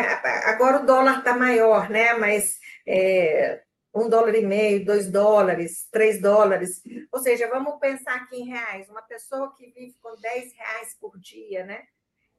[0.45, 2.13] Agora o dólar está maior, né?
[2.15, 3.63] Mas é,
[3.95, 6.83] um dólar e meio, dois dólares, três dólares.
[7.11, 8.89] Ou seja, vamos pensar aqui em reais.
[8.91, 11.83] Uma pessoa que vive com 10 reais por dia, né?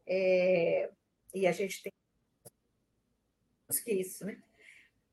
[0.07, 0.89] É,
[1.33, 1.91] e a gente tem
[3.83, 4.37] que isso, né?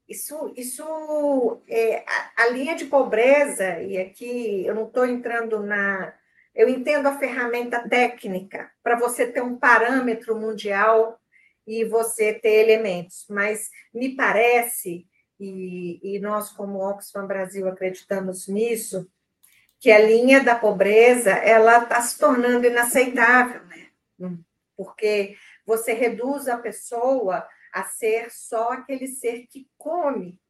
[0.09, 6.14] Isso, isso é, a, a linha de pobreza, e aqui eu não estou entrando na,
[6.54, 11.18] eu entendo a ferramenta técnica para você ter um parâmetro mundial
[11.66, 15.07] e você ter elementos, mas me parece,
[15.40, 19.11] e, e nós, como Oxfam Brasil, acreditamos nisso,
[19.80, 23.88] que a linha da pobreza ela está se tornando inaceitável, né?
[24.76, 30.40] Porque você reduz a pessoa a ser só aquele ser que come,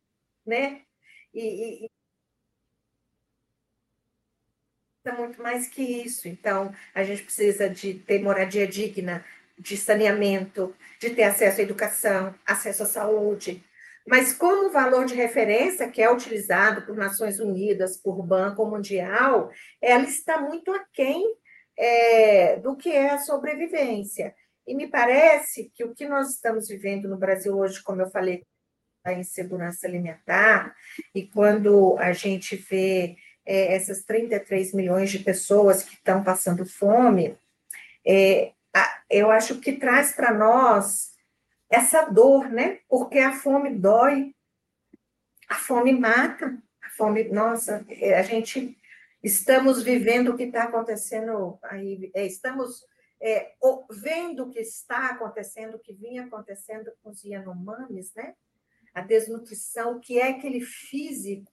[0.47, 0.83] né?
[1.33, 1.91] E, e,
[5.05, 6.29] é muito mais que isso.
[6.29, 9.25] Então, a gente precisa de ter moradia digna,
[9.59, 13.63] de saneamento, de ter acesso à educação, acesso à saúde.
[14.07, 20.05] Mas como valor de referência que é utilizado por Nações Unidas, por Banco Mundial, ela
[20.05, 21.35] está muito aquém
[21.77, 24.35] é, do que é a sobrevivência.
[24.67, 28.45] E me parece que o que nós estamos vivendo no Brasil hoje, como eu falei,
[29.05, 30.75] a insegurança alimentar,
[31.15, 37.37] e quando a gente vê é, essas 33 milhões de pessoas que estão passando fome,
[38.07, 38.53] é,
[39.11, 41.13] eu acho que traz para nós
[41.71, 42.81] essa dor, né?
[42.89, 44.35] Porque a fome dói,
[45.49, 48.77] a fome mata, a fome, nossa, é, a gente
[49.25, 52.87] estamos vivendo o que está acontecendo aí, é, estamos
[53.21, 53.53] é,
[53.91, 58.35] vendo o que está acontecendo, o que vinha acontecendo com os Yanomamis, né?
[58.95, 61.51] A desnutrição, o que é aquele físico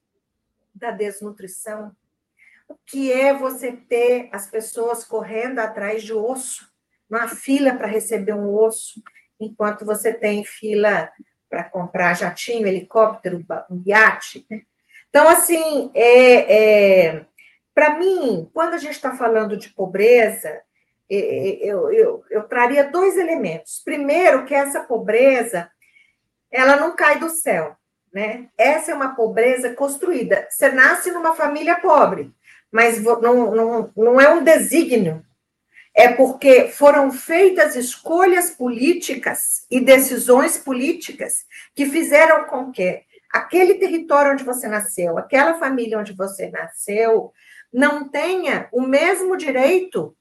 [0.76, 1.96] da desnutrição,
[2.68, 6.70] o que é você ter as pessoas correndo atrás de osso,
[7.10, 9.02] numa fila para receber um osso,
[9.40, 11.12] enquanto você tem fila
[11.50, 14.46] para comprar jatinho, helicóptero, um iate.
[14.50, 14.62] Né?
[15.10, 17.26] Então, assim, é, é
[17.82, 20.62] para mim, quando a gente está falando de pobreza,
[21.10, 23.82] eu, eu, eu traria dois elementos.
[23.84, 25.68] Primeiro, que essa pobreza,
[26.52, 27.76] ela não cai do céu,
[28.14, 28.50] né?
[28.56, 30.48] Essa é uma pobreza construída.
[30.48, 32.32] Você nasce numa família pobre,
[32.72, 35.26] mas não, não, não é um desígnio
[35.94, 43.02] é porque foram feitas escolhas políticas e decisões políticas que fizeram com que
[43.34, 47.34] aquele território onde você nasceu, aquela família onde você nasceu,
[47.72, 50.16] não tenha o mesmo direito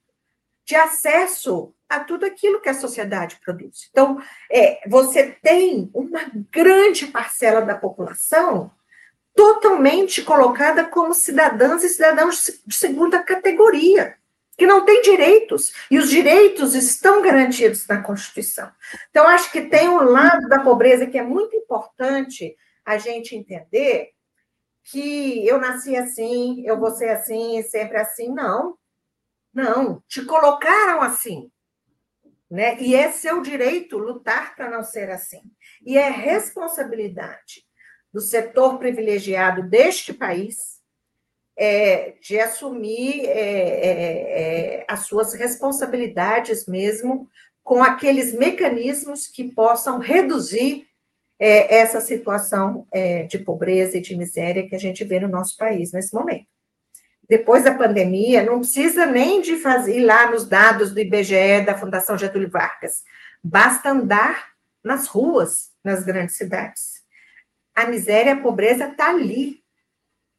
[0.65, 3.89] de acesso a tudo aquilo que a sociedade produz.
[3.91, 8.71] Então, é, você tem uma grande parcela da população
[9.35, 14.15] totalmente colocada como cidadãs e cidadãos de segunda categoria
[14.57, 18.69] que não tem direitos, e os direitos estão garantidos na Constituição.
[19.09, 24.11] Então, acho que tem um lado da pobreza que é muito importante a gente entender
[24.83, 28.29] que eu nasci assim, eu vou ser assim, sempre assim.
[28.29, 28.77] Não,
[29.53, 31.51] não, te colocaram assim.
[32.49, 32.77] né?
[32.81, 35.41] E é seu direito lutar para não ser assim.
[35.85, 37.65] E é responsabilidade
[38.11, 40.81] do setor privilegiado deste país
[41.55, 47.29] é, de assumir é, é, é, as suas responsabilidades mesmo
[47.63, 50.87] com aqueles mecanismos que possam reduzir
[51.43, 55.57] é, essa situação é, de pobreza e de miséria que a gente vê no nosso
[55.57, 56.45] país nesse momento.
[57.27, 61.75] Depois da pandemia, não precisa nem de fazer, ir lá nos dados do IBGE, da
[61.75, 63.01] Fundação Getúlio Vargas.
[63.43, 64.51] Basta andar
[64.83, 67.01] nas ruas, nas grandes cidades.
[67.73, 69.63] A miséria a pobreza está ali,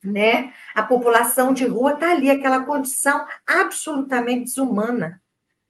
[0.05, 0.53] né?
[0.73, 5.21] A população de rua está ali, aquela condição absolutamente desumana.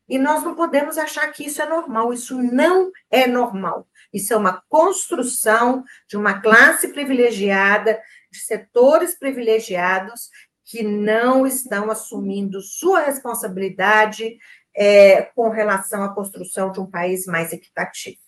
[0.06, 3.86] E nós não podemos achar que isso é normal, isso não é normal.
[4.12, 7.98] Isso é uma construção de uma classe privilegiada,
[8.30, 10.28] de setores privilegiados
[10.64, 14.36] que não estão assumindo sua responsabilidade
[14.74, 18.18] é, com relação à construção de um país mais equitativo.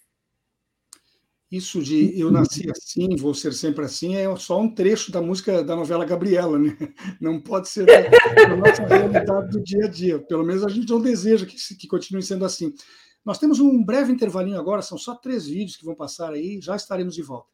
[1.51, 5.63] Isso de eu nasci assim, vou ser sempre assim, é só um trecho da música
[5.63, 6.77] da novela Gabriela, né?
[7.21, 10.19] Não pode ser a nossa realidade do dia a dia.
[10.19, 12.75] Pelo menos a gente não deseja que, que continue sendo assim.
[13.25, 16.77] Nós temos um breve intervalinho agora, são só três vídeos que vão passar aí, já
[16.77, 17.49] estaremos de volta.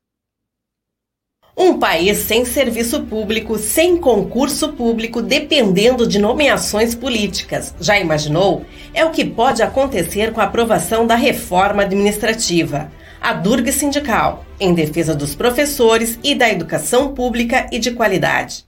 [1.57, 7.75] Um país sem serviço público, sem concurso público, dependendo de nomeações políticas.
[7.81, 8.65] Já imaginou?
[8.95, 12.91] É o que pode acontecer com a aprovação da reforma administrativa.
[13.21, 18.65] A Durga Sindical, em defesa dos professores e da educação pública e de qualidade.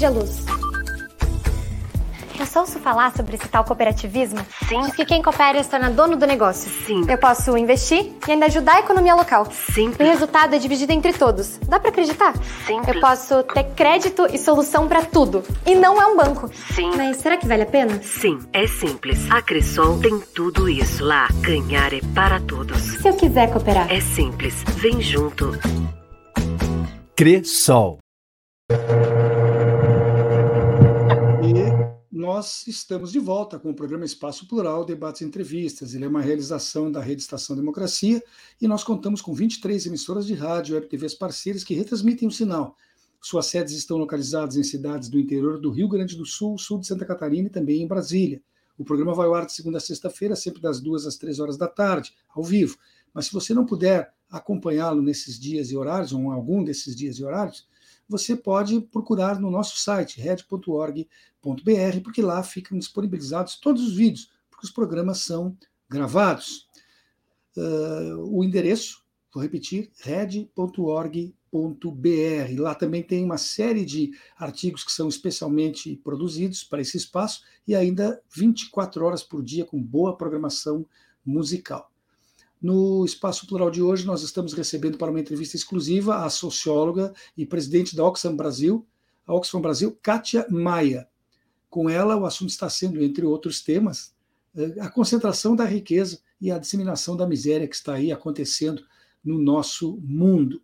[0.00, 0.44] Acende a luz.
[2.38, 4.40] Eu só ouço falar sobre esse tal cooperativismo?
[4.66, 4.80] Sim.
[4.80, 6.70] Diz que quem coopera se torna dono do negócio.
[6.86, 7.04] Sim.
[7.06, 9.46] Eu posso investir e ainda ajudar a economia local.
[9.50, 9.90] Sim.
[9.90, 11.58] O resultado é dividido entre todos.
[11.68, 12.32] Dá para acreditar?
[12.66, 12.80] Sim.
[12.88, 15.44] Eu posso ter crédito e solução para tudo.
[15.66, 16.50] E não é um banco.
[16.74, 16.92] Sim.
[16.96, 18.00] Mas será que vale a pena?
[18.02, 19.30] Sim, é simples.
[19.30, 21.28] A Cressol tem tudo isso lá.
[21.42, 22.80] Ganhar é para todos.
[22.80, 23.92] Se eu quiser cooperar?
[23.92, 24.54] É simples.
[24.78, 25.52] Vem junto.
[27.14, 27.98] Cressol.
[32.40, 35.92] Nós estamos de volta com o programa Espaço Plural, Debates e Entrevistas.
[35.92, 38.24] Ele é uma realização da Rede Estação Democracia
[38.58, 42.30] e nós contamos com 23 emissoras de rádio e web TVs parceiras que retransmitem o
[42.30, 42.74] sinal.
[43.20, 46.86] Suas sedes estão localizadas em cidades do interior do Rio Grande do Sul, sul de
[46.86, 48.40] Santa Catarina e também em Brasília.
[48.78, 51.58] O programa vai ao ar de segunda a sexta-feira, sempre das duas às três horas
[51.58, 52.78] da tarde, ao vivo.
[53.12, 57.18] Mas se você não puder acompanhá-lo nesses dias e horários, ou em algum desses dias
[57.18, 57.68] e horários,
[58.10, 64.66] você pode procurar no nosso site, red.org.br, porque lá ficam disponibilizados todos os vídeos, porque
[64.66, 65.56] os programas são
[65.88, 66.68] gravados.
[67.56, 71.30] Uh, o endereço, vou repetir, red.org.br.
[72.58, 77.76] Lá também tem uma série de artigos que são especialmente produzidos para esse espaço e
[77.76, 80.84] ainda 24 horas por dia com boa programação
[81.24, 81.89] musical.
[82.60, 87.46] No Espaço Plural de hoje, nós estamos recebendo para uma entrevista exclusiva a socióloga e
[87.46, 88.86] presidente da Oxfam Brasil,
[89.26, 91.08] a Oxfam Brasil, Kátia Maia.
[91.70, 94.14] Com ela, o assunto está sendo, entre outros temas,
[94.54, 98.82] eh, a concentração da riqueza e a disseminação da miséria que está aí acontecendo
[99.24, 100.60] no nosso mundo.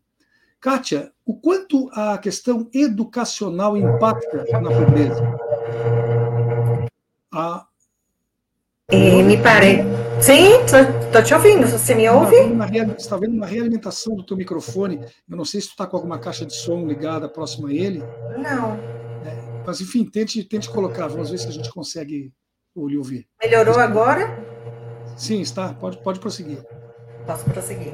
[0.60, 5.22] Kátia, o quanto a questão educacional impacta na pobreza?
[7.32, 7.66] A...
[8.92, 9.82] E me parece
[10.22, 11.66] Sim, estou te ouvindo.
[11.66, 12.36] Você me ouve?
[12.36, 15.04] Você está vendo uma realimentação do teu microfone.
[15.28, 17.98] Eu não sei se tu está com alguma caixa de som ligada próxima a ele.
[18.38, 18.74] Não.
[19.26, 21.08] É, mas, enfim, tente, tente colocar.
[21.08, 22.32] Vamos ver se a gente consegue
[22.76, 23.26] lhe ouvir.
[23.42, 24.38] Melhorou agora?
[25.16, 25.74] Sim, está.
[25.74, 26.64] Pode, pode prosseguir.
[27.26, 27.92] Posso prosseguir.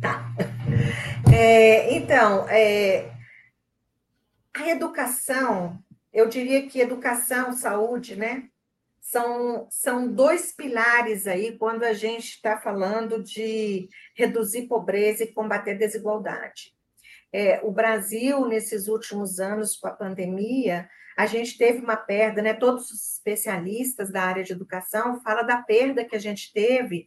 [0.00, 0.32] Tá.
[1.32, 3.12] É, então, é,
[4.52, 5.78] a educação,
[6.12, 8.48] eu diria que educação, saúde, né?
[9.00, 15.74] São, são dois pilares aí quando a gente está falando de reduzir pobreza e combater
[15.76, 16.74] desigualdade.
[17.32, 22.54] É, o Brasil, nesses últimos anos, com a pandemia, a gente teve uma perda, né?
[22.54, 27.06] Todos os especialistas da área de educação falam da perda que a gente teve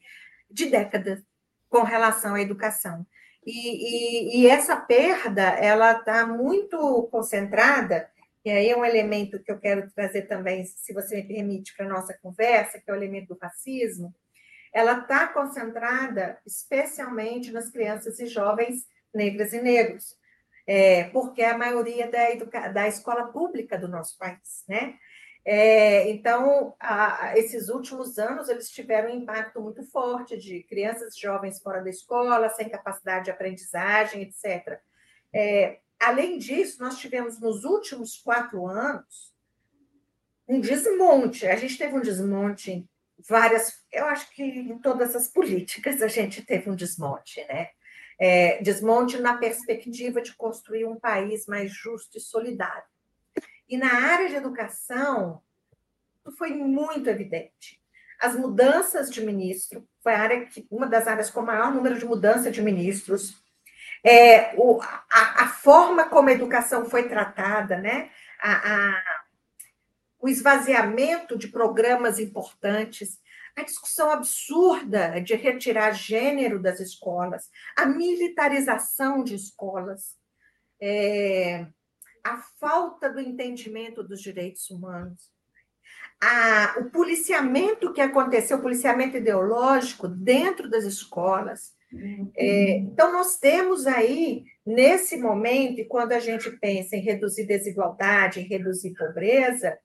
[0.50, 1.22] de décadas
[1.70, 3.06] com relação à educação.
[3.46, 8.10] E, e, e essa perda, ela está muito concentrada
[8.46, 11.86] e aí é um elemento que eu quero trazer também, se você me permite, para
[11.86, 14.14] a nossa conversa, que é o elemento do racismo,
[14.74, 20.18] ela está concentrada especialmente nas crianças e jovens negras e negros,
[20.66, 24.98] é, porque é a maioria da, da escola pública do nosso país, né?
[25.46, 31.22] É, então, a, esses últimos anos, eles tiveram um impacto muito forte de crianças e
[31.22, 34.80] jovens fora da escola, sem capacidade de aprendizagem, etc.
[35.34, 39.34] É, além disso, nós tivemos nos últimos quatro anos
[40.48, 41.48] um desmonte.
[41.48, 42.90] A gente teve um desmonte em
[43.28, 47.70] várias, eu acho que em todas as políticas a gente teve um desmonte, né?
[48.20, 52.84] É, desmonte na perspectiva de construir um país mais justo e solidário.
[53.68, 55.42] E na área de educação,
[56.38, 57.82] foi muito evidente.
[58.22, 62.06] As mudanças de ministro, foi a área que, uma das áreas com maior número de
[62.06, 63.43] mudança de ministros,
[64.04, 68.10] é, o, a, a, forma como a educação foi tratada, né?
[68.42, 69.04] A, a,
[70.20, 73.20] o esvaziamento de programas importantes,
[73.56, 80.16] a discussão absurda de retirar gênero das escolas, a militarização de escolas,
[80.82, 81.68] é,
[82.24, 85.32] a falta do entendimento dos direitos humanos,
[86.22, 91.74] a, o policiamento que aconteceu, o policiamento ideológico dentro das escolas.
[92.36, 98.40] É, então, nós temos aí, nesse momento, e quando a gente pensa em reduzir desigualdade,
[98.40, 99.78] em reduzir pobreza,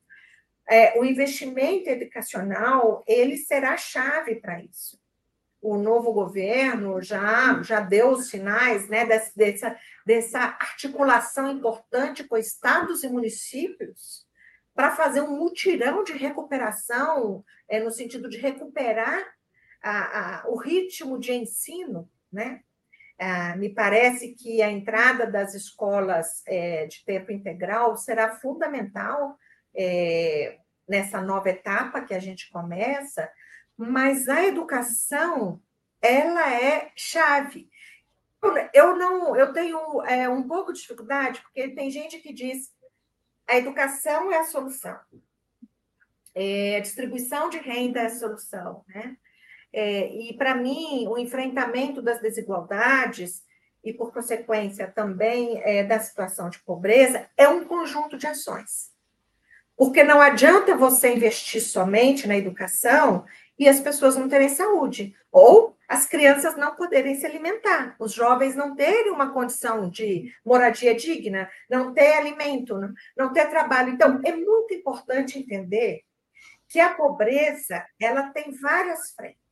[0.68, 4.98] é, o investimento educacional ele será chave para isso.
[5.61, 13.02] O novo governo já, já deu os sinais né, dessa, dessa, articulação importante com estados
[13.02, 14.26] e municípios
[14.74, 19.26] para fazer um mutirão de recuperação, é, no sentido de recuperar
[19.83, 22.11] a, a, o ritmo de ensino.
[22.33, 22.62] Né?
[23.18, 29.37] Ah, me parece que a entrada das escolas é, de tempo integral será fundamental
[29.74, 30.59] é,
[30.89, 33.31] nessa nova etapa que a gente começa,
[33.76, 35.61] mas a educação
[36.01, 37.68] ela é chave.
[38.72, 42.72] Eu não, eu tenho é, um pouco de dificuldade porque tem gente que diz
[43.49, 44.99] a educação é a solução,
[46.35, 49.16] é, a distribuição de renda é a solução, né?
[49.72, 53.42] É, e para mim o enfrentamento das desigualdades
[53.84, 58.90] e por consequência também é, da situação de pobreza é um conjunto de ações.
[59.76, 63.24] Porque não adianta você investir somente na educação
[63.58, 68.54] e as pessoas não terem saúde, ou as crianças não poderem se alimentar, os jovens
[68.54, 72.78] não terem uma condição de moradia digna, não ter alimento,
[73.16, 73.90] não ter trabalho.
[73.90, 76.02] Então, é muito importante entender
[76.68, 79.47] que a pobreza ela tem várias frentes.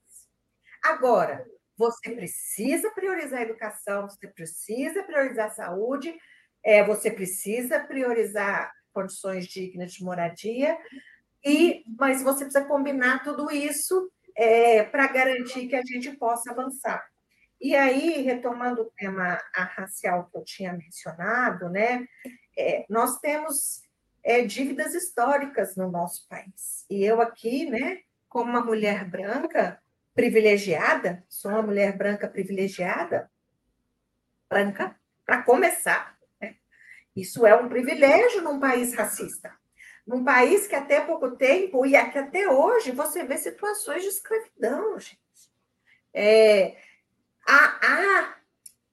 [0.82, 1.44] Agora,
[1.76, 6.14] você precisa priorizar a educação, você precisa priorizar a saúde,
[6.64, 10.76] é, você precisa priorizar condições dignas de moradia,
[11.44, 17.06] e, mas você precisa combinar tudo isso é, para garantir que a gente possa avançar.
[17.60, 22.06] E aí, retomando o tema racial que eu tinha mencionado, né,
[22.56, 23.82] é, nós temos
[24.22, 26.84] é, dívidas históricas no nosso país.
[26.90, 29.80] E eu aqui, né, como uma mulher branca
[30.16, 33.30] privilegiada, sou uma mulher branca privilegiada,
[34.48, 36.18] branca, para começar.
[36.40, 36.56] Né?
[37.14, 39.54] Isso é um privilégio num país racista
[40.06, 45.16] num país que até pouco tempo e até hoje você vê situações de escravidão, gente.
[46.14, 46.78] É,
[47.44, 48.36] há, há,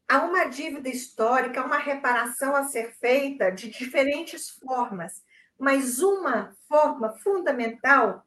[0.09, 5.23] há uma dívida histórica, uma reparação a ser feita de diferentes formas,
[5.57, 8.25] mas uma forma fundamental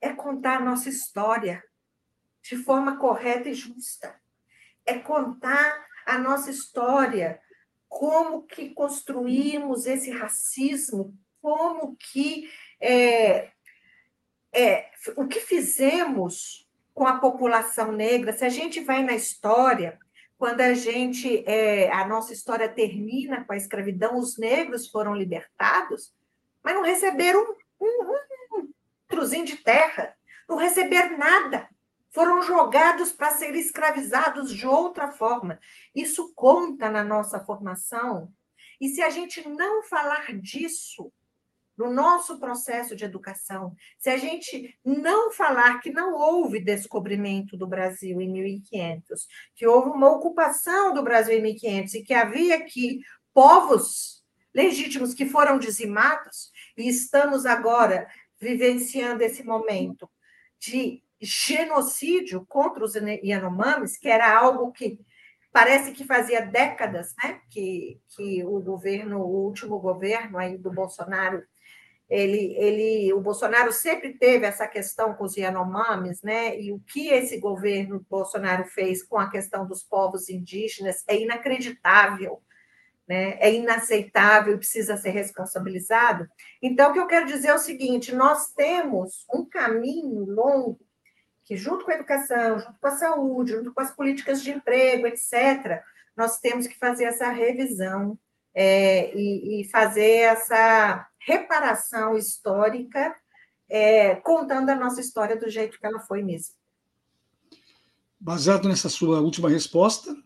[0.00, 1.64] é contar a nossa história
[2.48, 4.14] de forma correta e justa.
[4.84, 7.40] É contar a nossa história,
[7.88, 11.16] como que construímos esse racismo
[11.46, 13.52] como que é,
[14.52, 19.96] é, o que fizemos com a população negra, se a gente vai na história,
[20.36, 26.12] quando a gente é, a nossa história termina com a escravidão, os negros foram libertados,
[26.64, 27.40] mas não receberam
[27.80, 27.86] um,
[28.56, 28.72] um,
[29.12, 30.16] um de terra,
[30.48, 31.68] não receberam nada,
[32.16, 35.60] foram jogados para serem escravizados de outra forma.
[35.94, 38.32] Isso conta na nossa formação.
[38.80, 41.12] E se a gente não falar disso,
[41.76, 47.66] no nosso processo de educação, se a gente não falar que não houve descobrimento do
[47.66, 53.00] Brasil em 1500, que houve uma ocupação do Brasil em 1500 e que havia aqui
[53.34, 58.08] povos legítimos que foram dizimados, e estamos agora
[58.40, 60.08] vivenciando esse momento
[60.58, 64.98] de genocídio contra os Yanomamis, que era algo que
[65.56, 71.42] Parece que fazia décadas né, que, que o governo, o último governo aí do Bolsonaro,
[72.10, 76.60] ele, ele, o Bolsonaro sempre teve essa questão com os Yanomamis, né?
[76.60, 82.42] E o que esse governo Bolsonaro fez com a questão dos povos indígenas é inacreditável,
[83.08, 83.38] né?
[83.40, 86.28] É inaceitável, precisa ser responsabilizado.
[86.60, 90.85] Então, o que eu quero dizer é o seguinte: nós temos um caminho longo
[91.46, 95.06] que, junto com a educação, junto com a saúde, junto com as políticas de emprego,
[95.06, 95.80] etc.,
[96.16, 98.18] nós temos que fazer essa revisão
[98.52, 103.14] é, e, e, fazer essa reparação histórica,
[103.68, 106.54] é, contando a nossa história do jeito que ela foi mesmo.
[108.18, 110.16] Baseado nessa sua última resposta,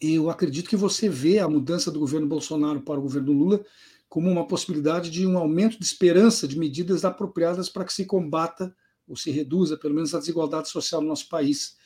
[0.00, 3.64] eu acredito que você vê a mudança do governo Bolsonaro para o governo Lula
[4.08, 8.74] como uma possibilidade de um aumento de esperança de medidas apropriadas para que se combata
[9.08, 11.76] ou se reduza, pelo menos, a desigualdade social no nosso país.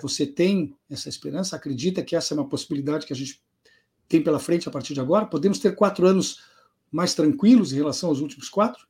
[0.00, 1.54] Você tem essa esperança?
[1.54, 3.42] Acredita que essa é uma possibilidade que a gente
[4.08, 5.26] tem pela frente a partir de agora?
[5.26, 6.42] Podemos ter quatro anos
[6.90, 8.86] mais tranquilos em relação aos últimos quatro?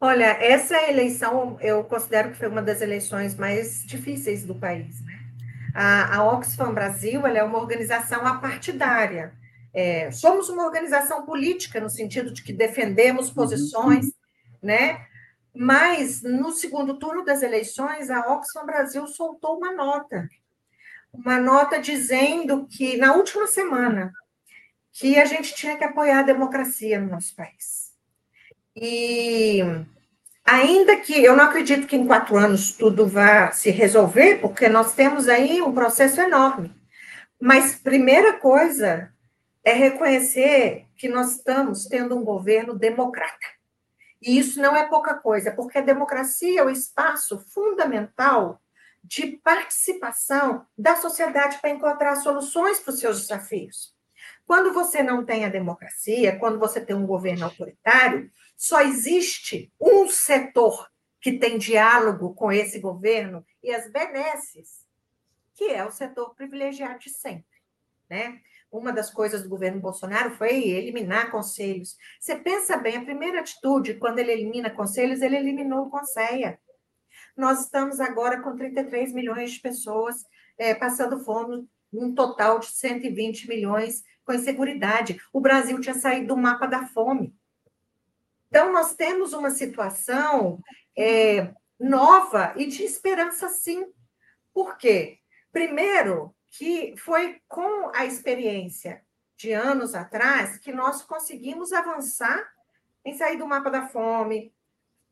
[0.00, 5.04] Olha, essa eleição eu considero que foi uma das eleições mais difíceis do país.
[5.04, 5.18] Né?
[5.74, 9.32] A, a Oxfam Brasil é uma organização apartidária.
[9.74, 13.34] É, somos uma organização política no sentido de que defendemos uhum.
[13.34, 14.12] posições, uhum.
[14.62, 15.07] né?
[15.60, 20.28] Mas no segundo turno das eleições, a Oxfam Brasil soltou uma nota
[21.12, 24.12] uma nota dizendo que, na última semana,
[24.92, 27.92] que a gente tinha que apoiar a democracia no nosso país.
[28.76, 29.60] E
[30.44, 34.94] ainda que eu não acredito que em quatro anos tudo vá se resolver, porque nós
[34.94, 36.74] temos aí um processo enorme.
[37.40, 39.12] Mas primeira coisa
[39.64, 43.57] é reconhecer que nós estamos tendo um governo democrata.
[44.20, 48.60] E isso não é pouca coisa, porque a democracia é o espaço fundamental
[49.02, 53.96] de participação da sociedade para encontrar soluções para os seus desafios.
[54.44, 60.08] Quando você não tem a democracia, quando você tem um governo autoritário, só existe um
[60.08, 60.90] setor
[61.20, 64.86] que tem diálogo com esse governo e as benesses,
[65.54, 67.58] que é o setor privilegiado de sempre,
[68.08, 68.40] né?
[68.70, 71.96] Uma das coisas do governo Bolsonaro foi eliminar conselhos.
[72.20, 76.58] Você pensa bem, a primeira atitude, quando ele elimina conselhos, ele eliminou o Conselho
[77.38, 80.24] nós estamos agora com 33 milhões de pessoas
[80.58, 85.20] é, passando fome, um total de 120 milhões com inseguridade.
[85.32, 87.32] O Brasil tinha saído do mapa da fome.
[88.48, 90.60] Então, nós temos uma situação
[90.96, 93.86] é, nova e de esperança, sim.
[94.52, 95.18] Por quê?
[95.52, 99.02] Primeiro, que foi com a experiência
[99.36, 102.50] de anos atrás que nós conseguimos avançar
[103.04, 104.52] em sair do mapa da fome,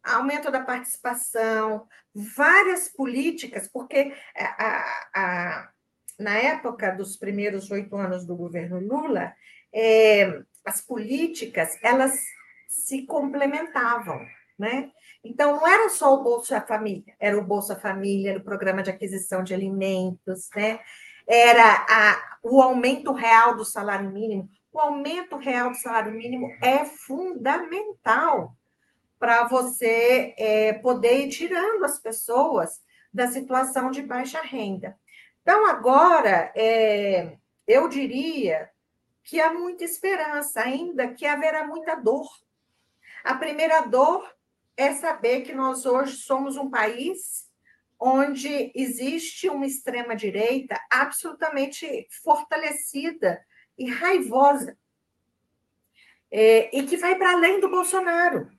[0.03, 4.84] aumento da participação, várias políticas, porque a,
[5.14, 5.70] a,
[6.18, 9.34] na época dos primeiros oito anos do governo Lula,
[9.72, 12.24] é, as políticas elas
[12.68, 14.26] se complementavam,
[14.59, 14.91] né?
[15.22, 18.91] Então, não era só o Bolsa Família, era o Bolsa Família, era o programa de
[18.91, 20.80] aquisição de alimentos, né?
[21.27, 24.49] Era a, o aumento real do salário mínimo.
[24.72, 28.55] O aumento real do salário mínimo é fundamental
[29.18, 32.81] para você é, poder ir tirando as pessoas
[33.12, 34.97] da situação de baixa renda.
[35.43, 38.68] Então, agora, é, eu diria
[39.24, 42.29] que há muita esperança, ainda que haverá muita dor.
[43.24, 44.29] A primeira dor
[44.77, 47.45] é saber que nós hoje somos um país
[47.99, 53.40] onde existe uma extrema-direita absolutamente fortalecida
[53.78, 54.76] e raivosa,
[56.30, 58.51] é, e que vai para além do Bolsonaro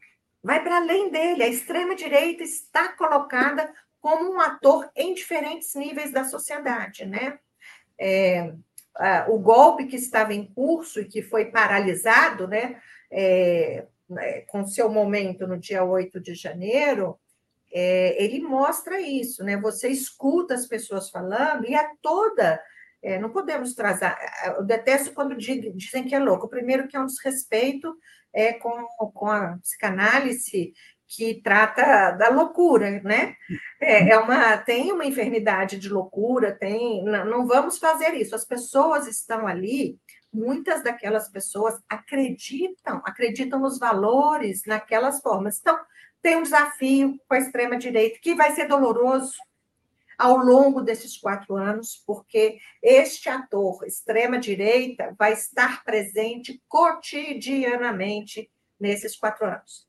[0.47, 1.43] vai para além dele.
[1.43, 3.69] A extrema-direita está colocada
[3.99, 7.38] como um ator em diferentes níveis da sociedade, né?
[7.99, 8.53] É,
[9.27, 12.81] o golpe que estava em curso e que foi paralisado, né,
[13.11, 13.85] é,
[14.17, 17.19] é com seu momento no dia 8 de janeiro,
[17.80, 19.55] é, ele mostra isso, né?
[19.57, 22.59] Você escuta as pessoas falando e a toda.
[23.03, 24.15] É, não podemos trazer.
[24.47, 26.49] Eu detesto quando dizem que é louco.
[26.49, 27.95] Primeiro, que é um desrespeito
[28.34, 30.73] é com, com a psicanálise
[31.07, 33.36] que trata da loucura, né?
[33.80, 38.34] É, é, uma tem uma enfermidade de loucura, tem não, não vamos fazer isso.
[38.34, 39.99] As pessoas estão ali,
[40.34, 45.59] muitas daquelas pessoas acreditam, acreditam nos valores, naquelas formas.
[45.59, 45.78] Então,
[46.22, 49.34] tem um desafio com a extrema direita que vai ser doloroso,
[50.18, 58.49] ao longo desses quatro anos, porque este ator extrema-direita vai estar presente cotidianamente
[58.80, 59.88] nesses quatro anos.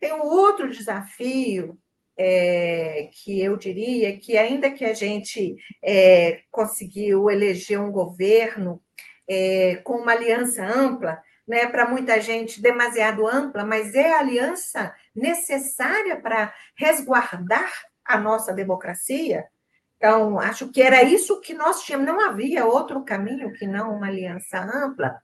[0.00, 1.78] Tem um outro desafio
[2.16, 8.82] é, que eu diria que, ainda que a gente é, conseguiu eleger um governo
[9.28, 11.22] é, com uma aliança ampla,
[11.52, 17.70] né, para muita gente demasiado ampla, mas é a aliança necessária para resguardar
[18.02, 19.46] a nossa democracia.
[19.98, 24.06] Então, acho que era isso que nós tínhamos, não havia outro caminho que não uma
[24.06, 25.20] aliança ampla.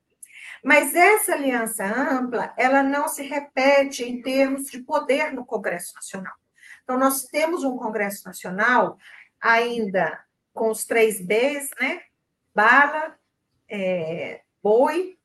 [0.62, 6.34] Mas essa aliança ampla, ela não se repete em termos de poder no Congresso Nacional.
[6.84, 8.98] Então, nós temos um Congresso Nacional
[9.40, 10.22] ainda
[10.52, 12.02] com os três Bs, né?
[12.54, 13.16] Bala,
[13.66, 15.17] é, boi,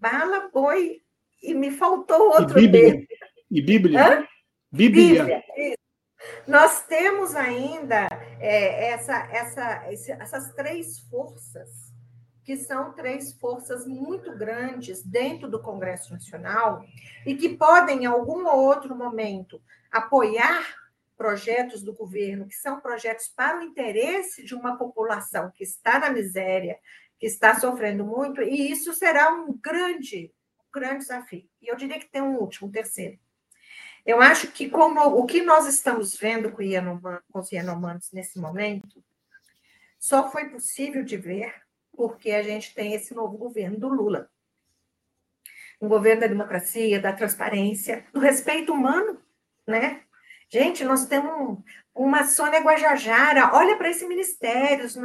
[0.00, 1.02] bala, boi,
[1.42, 3.06] e me faltou outro e Bíblia.
[3.50, 4.00] E Bíblia.
[4.00, 4.28] Hã?
[4.72, 5.24] Bíblia.
[5.24, 5.76] Bíblia.
[6.46, 9.84] Nós temos ainda é, essa, essa,
[10.18, 11.90] essas três forças
[12.44, 16.82] que são três forças muito grandes dentro do Congresso Nacional
[17.24, 20.74] e que podem, em algum outro momento, apoiar
[21.16, 26.10] projetos do governo, que são projetos para o interesse de uma população que está na
[26.10, 26.78] miséria,
[27.20, 31.46] que está sofrendo muito, e isso será um grande, um grande desafio.
[31.60, 33.18] E eu diria que tem um último, um terceiro.
[34.06, 36.62] Eu acho que como o que nós estamos vendo com,
[37.30, 39.04] com os Yanomamis nesse momento,
[39.98, 41.54] só foi possível de ver
[41.92, 44.30] porque a gente tem esse novo governo do Lula.
[45.78, 49.20] Um governo da democracia, da transparência, do respeito humano,
[49.66, 50.04] né?
[50.52, 51.58] Gente, nós temos
[51.94, 54.96] uma Sônia Guajajara, olha para esses ministérios,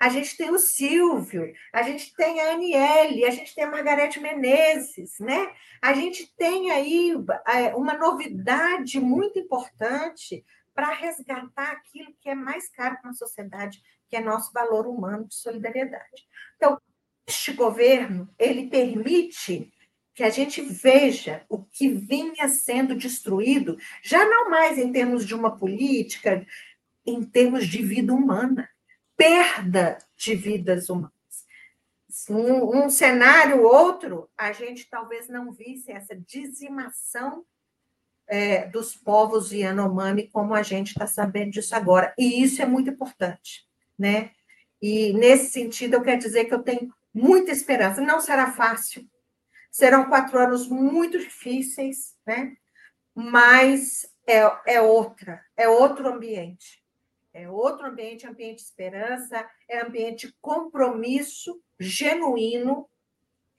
[0.00, 4.18] a gente tem o Silvio, a gente tem a Aniele, a gente tem a Margarete
[4.18, 5.52] Menezes, né?
[5.82, 7.12] A gente tem aí
[7.46, 10.42] é, uma novidade muito importante
[10.74, 15.26] para resgatar aquilo que é mais caro para a sociedade, que é nosso valor humano
[15.26, 16.26] de solidariedade.
[16.56, 16.80] Então,
[17.26, 19.70] este governo, ele permite
[20.16, 25.34] que a gente veja o que vinha sendo destruído, já não mais em termos de
[25.34, 26.44] uma política,
[27.06, 28.68] em termos de vida humana,
[29.16, 31.12] perda de vidas humanas.
[32.28, 37.44] Um, um cenário outro, a gente talvez não visse essa dizimação
[38.26, 42.12] é, dos povos Yanomami como a gente está sabendo disso agora.
[42.18, 43.66] E isso é muito importante
[43.98, 44.30] né?
[44.80, 48.00] E nesse sentido, eu quero dizer que eu tenho muita esperança.
[48.00, 49.08] Não será fácil,
[49.76, 52.56] serão quatro anos muito difíceis, né?
[53.14, 56.82] Mas é, é outra, é outro ambiente.
[57.34, 62.88] É outro ambiente, ambiente de esperança, é ambiente de compromisso genuíno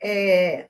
[0.02, 0.68] é,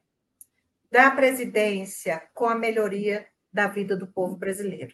[0.91, 4.93] da presidência com a melhoria da vida do povo brasileiro.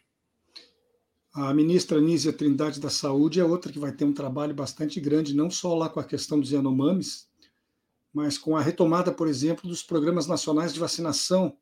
[1.34, 5.36] A ministra Nízia Trindade da Saúde é outra que vai ter um trabalho bastante grande,
[5.36, 7.28] não só lá com a questão dos Yanomamis,
[8.14, 11.58] mas com a retomada, por exemplo, dos programas nacionais de vacinação,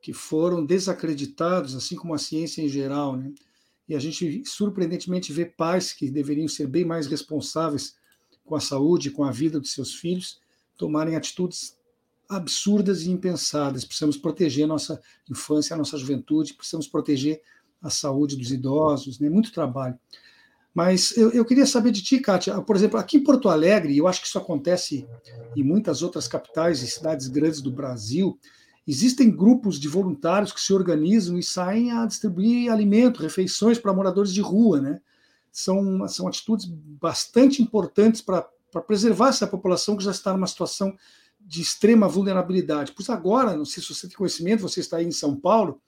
[0.00, 3.16] que foram desacreditados, assim como a ciência em geral.
[3.16, 3.32] Né?
[3.88, 7.96] E a gente, surpreendentemente, vê pais que deveriam ser bem mais responsáveis
[8.44, 10.40] com a saúde, com a vida dos seus filhos,
[10.76, 11.76] tomarem atitudes
[12.28, 13.84] absurdas e impensadas.
[13.84, 17.42] Precisamos proteger a nossa infância, a nossa juventude, precisamos proteger
[17.82, 19.28] a saúde dos idosos, né?
[19.28, 19.98] muito trabalho.
[20.72, 24.06] Mas eu, eu, queria saber de ti, Kátia, por exemplo, aqui em Porto Alegre, eu
[24.06, 25.06] acho que isso acontece
[25.56, 28.38] em muitas outras capitais e cidades grandes do Brasil,
[28.86, 34.32] existem grupos de voluntários que se organizam e saem a distribuir alimento, refeições para moradores
[34.32, 35.00] de rua, né?
[35.52, 38.46] São, são atitudes bastante importantes para
[38.86, 40.96] preservar essa população que já está numa situação
[41.40, 42.92] de extrema vulnerabilidade.
[42.94, 45.80] Pois agora, não sei se você tem conhecimento, você está aí em São Paulo,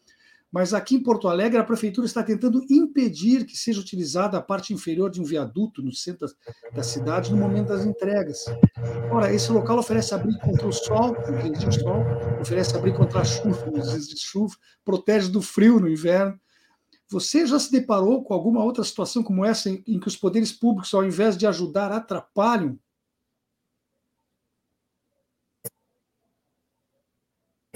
[0.52, 4.74] mas aqui em Porto Alegre a prefeitura está tentando impedir que seja utilizada a parte
[4.74, 6.28] inferior de um viaduto no centro
[6.74, 8.44] da cidade no momento das entregas.
[9.10, 12.04] Ora, esse local oferece abrigo contra o sol, de sol,
[12.38, 16.38] oferece abrigo contra a chuva de chuva, protege do frio no inverno.
[17.08, 20.92] Você já se deparou com alguma outra situação como essa em que os poderes públicos,
[20.92, 22.78] ao invés de ajudar, atrapalham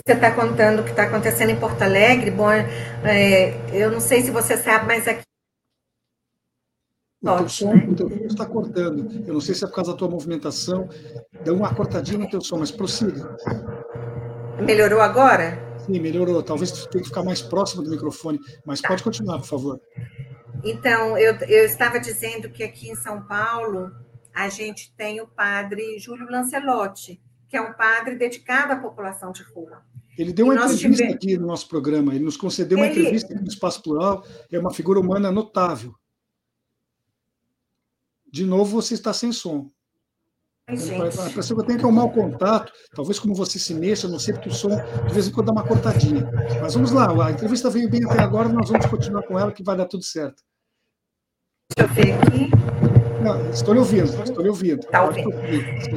[0.07, 4.23] você está contando o que está acontecendo em Porto Alegre, bom, é, eu não sei
[4.23, 5.23] se você sabe, mas aqui.
[7.21, 7.89] O teu som né?
[8.25, 9.25] está cortando.
[9.27, 10.89] Eu não sei se é por causa da tua movimentação.
[11.43, 13.37] Deu uma cortadinha no teu som, mas prossiga.
[14.63, 15.59] Melhorou agora?
[15.81, 16.41] Sim, melhorou.
[16.41, 18.87] Talvez tu tenha que ficar mais próximo do microfone, mas tá.
[18.87, 19.81] pode continuar, por favor.
[20.63, 23.91] Então, eu, eu estava dizendo que aqui em São Paulo
[24.33, 29.43] a gente tem o padre Júlio Lancelotti, que é um padre dedicado à população de
[29.43, 29.83] rua.
[30.17, 31.15] Ele deu uma entrevista tivemos...
[31.15, 33.01] aqui no nosso programa, ele nos concedeu uma ele...
[33.01, 35.95] entrevista aqui no Espaço Plural, é uma figura humana notável.
[38.31, 39.71] De novo, você está sem som.
[40.67, 44.49] Que eu tenho que arrumar o contato, talvez como você se mexa, não sei, porque
[44.49, 44.71] o som
[45.07, 46.29] de vez em quando dá uma cortadinha.
[46.61, 49.63] Mas vamos lá, a entrevista veio bem até agora, nós vamos continuar com ela, que
[49.63, 50.43] vai dar tudo certo.
[51.77, 52.51] Deixa eu ver aqui.
[53.23, 54.87] Não, estou lhe ouvindo, estou lhe ouvindo.
[54.87, 55.31] Tá ouvindo.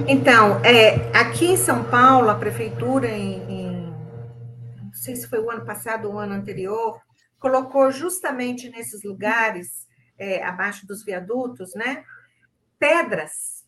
[0.07, 3.41] Então, é, aqui em São Paulo, a prefeitura, em,
[5.10, 7.01] sei se foi o ano passado ou o ano anterior,
[7.39, 9.88] colocou justamente nesses lugares,
[10.18, 12.03] é, abaixo dos viadutos, né,
[12.78, 13.66] pedras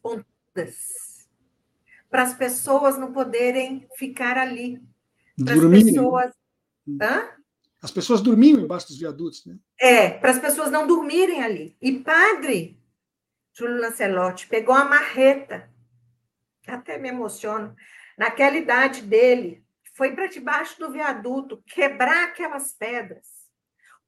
[2.09, 4.81] para as pessoas não poderem ficar ali.
[5.43, 6.31] Para as pessoas.
[7.01, 7.29] Hã?
[7.81, 9.57] As pessoas dormiam embaixo dos viadutos, né?
[9.79, 11.75] É, para as pessoas não dormirem ali.
[11.81, 12.77] E padre
[13.53, 15.69] Júlio Lancelotti pegou a marreta,
[16.67, 17.75] até me emociono,
[18.17, 19.63] naquela idade dele,
[20.01, 23.47] foi para debaixo do viaduto quebrar aquelas pedras,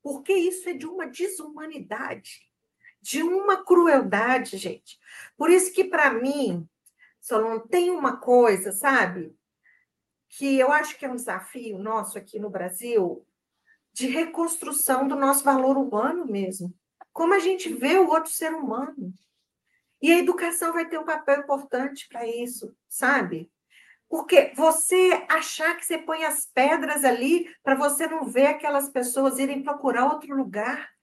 [0.02, 2.52] porque isso é de uma desumanidade
[3.00, 4.98] de uma crueldade, gente.
[5.38, 6.68] Por isso que, para mim,
[7.22, 9.38] Solon, tem uma coisa, sabe?
[10.30, 13.24] Que eu acho que é um desafio nosso aqui no Brasil
[13.94, 16.74] de reconstrução do nosso valor humano mesmo.
[17.12, 19.14] Como a gente vê o outro ser humano.
[20.02, 23.52] E a educação vai ter um papel importante para isso, sabe?
[24.10, 29.40] Porque você achar que você põe as pedras ali para você não ver aquelas pessoas
[29.40, 30.94] irem procurar outro lugar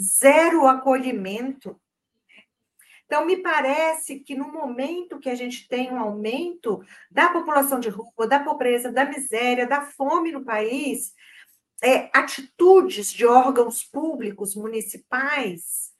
[0.00, 1.80] zero acolhimento.
[3.06, 7.88] Então, me parece que no momento que a gente tem um aumento da população de
[7.88, 11.12] rua, da pobreza, da miséria, da fome no país,
[11.82, 15.92] é, atitudes de órgãos públicos municipais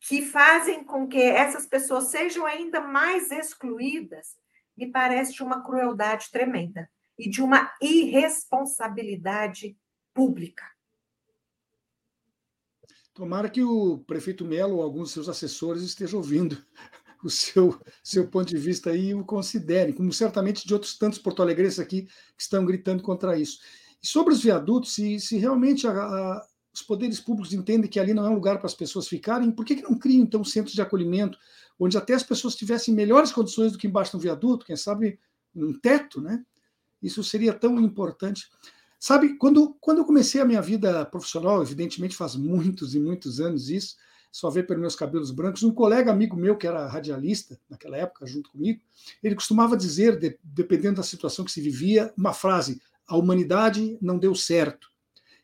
[0.00, 4.36] que fazem com que essas pessoas sejam ainda mais excluídas,
[4.76, 9.76] me parece de uma crueldade tremenda e de uma irresponsabilidade
[10.12, 10.64] pública.
[13.12, 16.58] Tomara que o prefeito Melo ou alguns de seus assessores estejam ouvindo
[17.22, 21.78] o seu, seu ponto de vista e o considerem, como certamente de outros tantos porto-alegrenses
[21.78, 22.12] aqui que
[22.42, 23.60] estão gritando contra isso.
[24.02, 28.12] E sobre os viadutos, se, se realmente a, a, os poderes públicos entendem que ali
[28.12, 30.74] não é um lugar para as pessoas ficarem, por que, que não criam, então, centros
[30.74, 31.38] de acolhimento,
[31.78, 35.18] onde até as pessoas tivessem melhores condições do que embaixo do viaduto, quem sabe
[35.54, 36.44] um teto, né?
[37.02, 38.48] Isso seria tão importante.
[38.98, 43.68] Sabe, quando, quando eu comecei a minha vida profissional, evidentemente faz muitos e muitos anos
[43.68, 43.96] isso,
[44.32, 48.26] só ver pelos meus cabelos brancos, um colega amigo meu, que era radialista naquela época,
[48.26, 48.80] junto comigo,
[49.22, 54.18] ele costumava dizer, de, dependendo da situação que se vivia, uma frase: a humanidade não
[54.18, 54.88] deu certo.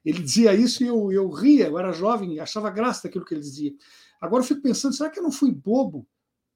[0.04, 3.42] Ele dizia isso e eu, eu ria, eu era jovem, achava graça daquilo que ele
[3.42, 3.72] dizia.
[4.20, 6.06] Agora eu fico pensando, será que eu não fui bobo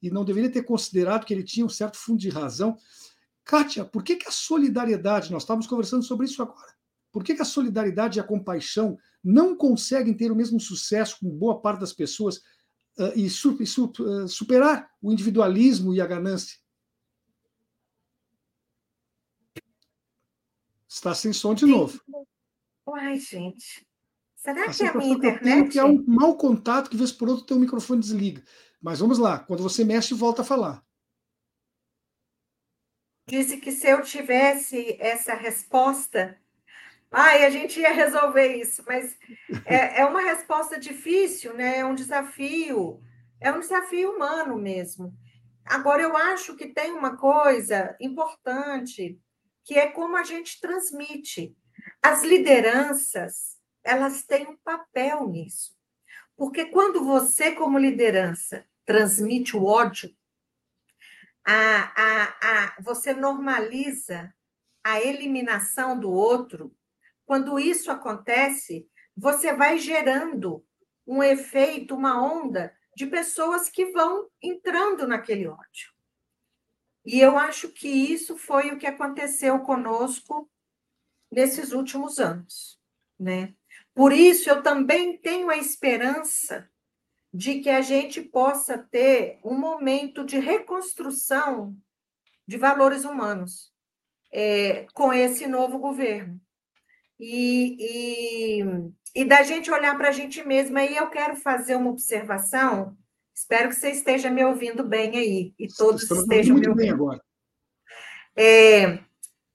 [0.05, 2.77] e não deveria ter considerado que ele tinha um certo fundo de razão?
[3.43, 6.75] Kátia, por que, que a solidariedade, nós estávamos conversando sobre isso agora,
[7.11, 11.31] por que, que a solidariedade e a compaixão não conseguem ter o mesmo sucesso com
[11.31, 12.37] boa parte das pessoas
[12.99, 16.59] uh, e, su su uh, superar o individualismo e a ganância?
[20.87, 21.99] Está sem som de novo.
[22.87, 23.87] Uai, gente.
[24.45, 25.71] Será que é a minha internet?
[25.71, 28.43] Que é um mau contato que, vez por outro, teu microfone desliga.
[28.79, 30.85] Mas vamos lá, quando você mexe, volta a falar.
[33.27, 36.39] Disse que se eu tivesse essa resposta,
[37.17, 39.17] Ai, a gente ia resolver isso, mas
[39.65, 41.79] é, é uma resposta difícil, né?
[41.79, 43.01] É um desafio,
[43.41, 45.17] é um desafio humano mesmo.
[45.65, 49.17] Agora, eu acho que tem uma coisa importante,
[49.65, 51.57] que é como a gente transmite.
[52.03, 53.54] As lideranças,
[53.85, 55.76] elas têm um papel nisso.
[56.37, 60.14] Porque quando você, como liderança, transmite o ódio,
[61.45, 64.35] a, a, a, você normaliza
[64.82, 66.74] a eliminação do outro,
[67.26, 70.66] quando isso acontece, você vai gerando
[71.07, 75.93] um efeito, uma onda de pessoas que vão entrando naquele ódio.
[77.05, 80.51] E eu acho que isso foi o que aconteceu conosco
[81.30, 82.80] nesses últimos anos,
[83.18, 83.55] né?
[83.95, 86.69] Por isso eu também tenho a esperança
[87.33, 91.77] de que a gente possa ter um momento de reconstrução
[92.47, 93.73] de valores humanos
[94.33, 96.41] é, com esse novo governo
[97.19, 98.65] e, e,
[99.15, 100.81] e da gente olhar para a gente mesma.
[100.81, 102.97] Aí eu quero fazer uma observação.
[103.35, 106.77] Espero que você esteja me ouvindo bem aí e todos Estamos estejam me ouvindo.
[106.77, 107.23] Bem agora.
[108.37, 108.99] É,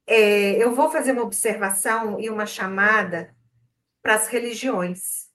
[0.08, 3.36] é, eu vou fazer uma observação e uma chamada
[4.02, 5.30] para as religiões.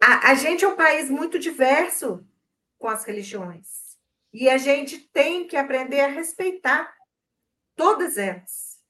[0.00, 2.26] A, a gente é um país muito diverso
[2.78, 3.96] com as religiões.
[4.32, 6.92] E a gente tem que aprender a respeitar
[7.76, 8.80] todas elas.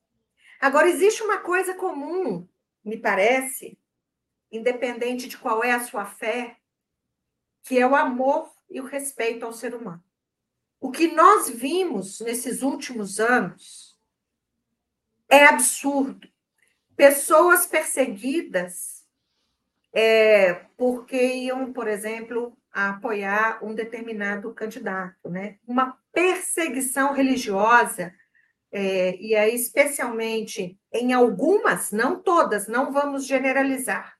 [0.60, 2.48] Agora, existe uma coisa comum,
[2.84, 3.78] me parece,
[4.50, 6.56] independente de qual é a sua fé,
[7.64, 10.02] que é o amor e o respeito ao ser humano.
[10.80, 13.98] O que nós vimos nesses últimos anos
[15.28, 16.31] é absurdo.
[16.96, 19.04] Pessoas perseguidas
[19.94, 25.58] é, porque iam, por exemplo, apoiar um determinado candidato, né?
[25.66, 28.14] Uma perseguição religiosa,
[28.70, 34.16] é, e aí especialmente em algumas, não todas, não vamos generalizar,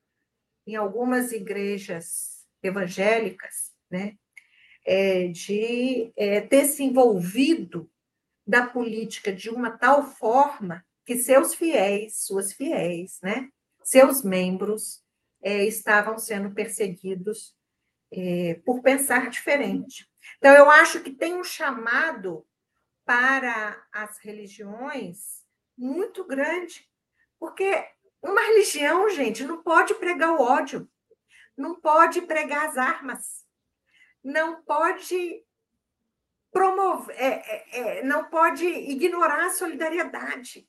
[0.66, 4.16] em algumas igrejas evangélicas, né?
[4.84, 7.90] é, de é, ter se envolvido
[8.46, 13.48] da política de uma tal forma que seus fiéis, suas fiéis, né,
[13.82, 15.02] seus membros
[15.42, 17.54] é, estavam sendo perseguidos
[18.12, 20.08] é, por pensar diferente.
[20.38, 22.46] Então, eu acho que tem um chamado
[23.04, 25.42] para as religiões
[25.76, 26.88] muito grande,
[27.38, 27.84] porque
[28.22, 30.88] uma religião, gente, não pode pregar o ódio,
[31.56, 33.44] não pode pregar as armas,
[34.22, 35.44] não pode
[36.52, 40.68] promover, é, é, é, não pode ignorar a solidariedade,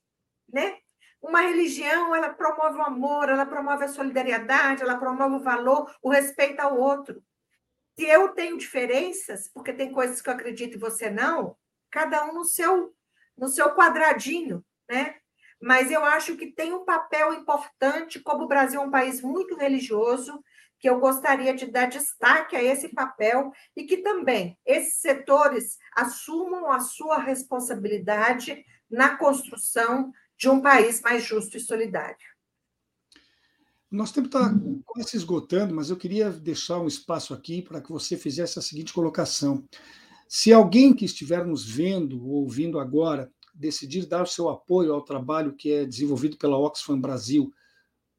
[0.53, 0.77] né?
[1.21, 6.09] Uma religião, ela promove o amor, ela promove a solidariedade, ela promove o valor, o
[6.09, 7.23] respeito ao outro.
[7.97, 11.55] Se eu tenho diferenças, porque tem coisas que eu acredito e você não,
[11.89, 12.93] cada um no seu
[13.35, 15.15] no seu quadradinho, né?
[15.59, 19.55] Mas eu acho que tem um papel importante, como o Brasil é um país muito
[19.55, 20.43] religioso,
[20.77, 26.69] que eu gostaria de dar destaque a esse papel e que também esses setores assumam
[26.69, 30.11] a sua responsabilidade na construção
[30.43, 32.17] de um país mais justo e solidário.
[33.89, 34.53] Nosso tempo está
[34.85, 38.61] quase se esgotando, mas eu queria deixar um espaço aqui para que você fizesse a
[38.61, 39.63] seguinte colocação.
[40.27, 45.05] Se alguém que estiver nos vendo ou ouvindo agora decidir dar o seu apoio ao
[45.05, 47.49] trabalho que é desenvolvido pela Oxfam Brasil,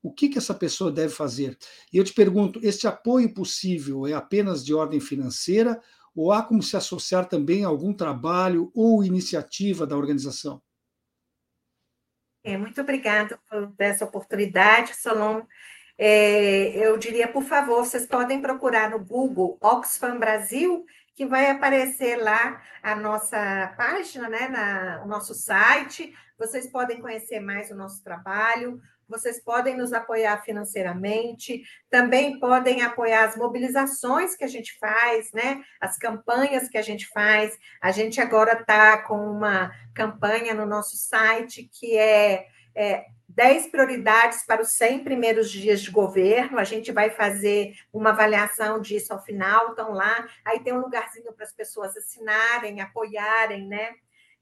[0.03, 1.59] o que, que essa pessoa deve fazer?
[1.93, 5.79] E eu te pergunto: este apoio possível é apenas de ordem financeira
[6.16, 10.62] ou há como se associar também a algum trabalho ou iniciativa da organização?
[12.45, 15.43] É, muito obrigada por essa oportunidade, Solon.
[15.97, 20.85] É, eu diria, por favor, vocês podem procurar no Google Oxfam Brasil,
[21.15, 26.15] que vai aparecer lá a nossa página, né, na, o nosso site.
[26.37, 28.79] Vocês podem conhecer mais o nosso trabalho,
[29.09, 35.63] vocês podem nos apoiar financeiramente, também podem apoiar as mobilizações que a gente faz, né?
[35.81, 37.57] As campanhas que a gente faz.
[37.81, 44.45] A gente agora está com uma campanha no nosso site que é, é 10 prioridades
[44.47, 46.59] para os 100 primeiros dias de governo.
[46.59, 50.27] A gente vai fazer uma avaliação disso ao final, estão lá.
[50.45, 53.95] Aí tem um lugarzinho para as pessoas assinarem, apoiarem, né?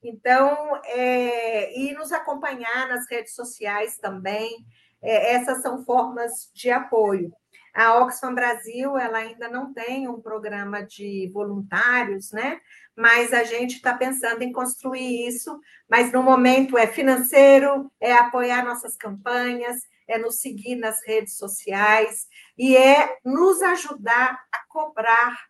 [0.02, 4.66] Então, é, e nos acompanhar nas redes sociais também,
[5.00, 7.32] é, essas são formas de apoio.
[7.74, 12.60] A Oxfam Brasil, ela ainda não tem um programa de voluntários, né?
[12.94, 18.62] Mas a gente está pensando em construir isso, mas no momento é financeiro, é apoiar
[18.62, 22.26] nossas campanhas, é nos seguir nas redes sociais
[22.58, 25.46] e é nos ajudar a cobrar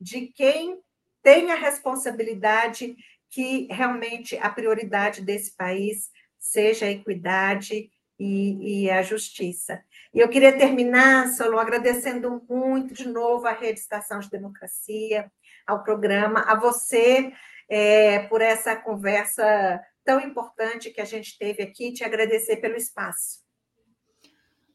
[0.00, 0.78] de quem
[1.24, 2.94] tem a responsabilidade
[3.34, 6.08] que realmente a prioridade desse país
[6.38, 9.82] seja a equidade e, e a justiça.
[10.14, 15.28] E eu queria terminar, Solon, agradecendo muito de novo à Rede Estação de Democracia,
[15.66, 17.32] ao programa, a você
[17.68, 23.42] é, por essa conversa tão importante que a gente teve aqui, te agradecer pelo espaço.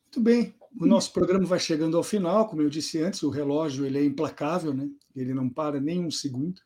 [0.03, 3.85] Muito bem, o nosso programa vai chegando ao final, como eu disse antes, o relógio
[3.85, 4.89] ele é implacável, né?
[5.15, 6.59] ele não para nem um segundo.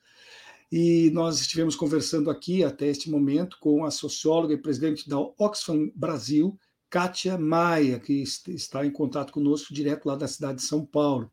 [0.76, 5.92] E nós estivemos conversando aqui até este momento com a socióloga e presidente da Oxfam
[5.94, 6.60] Brasil,
[6.90, 11.32] Kátia Maia, que está em contato conosco direto lá da cidade de São Paulo.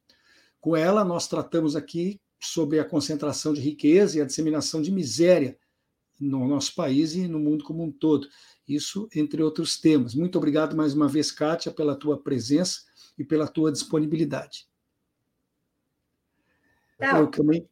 [0.61, 5.59] Com ela, nós tratamos aqui sobre a concentração de riqueza e a disseminação de miséria
[6.21, 8.29] no nosso país e no mundo como um todo.
[8.69, 10.15] Isso, entre outros temas.
[10.15, 12.83] Muito obrigado mais uma vez, Kátia, pela tua presença
[13.17, 14.69] e pela tua disponibilidade.
[17.01, 17.21] Não.
[17.21, 17.67] Eu também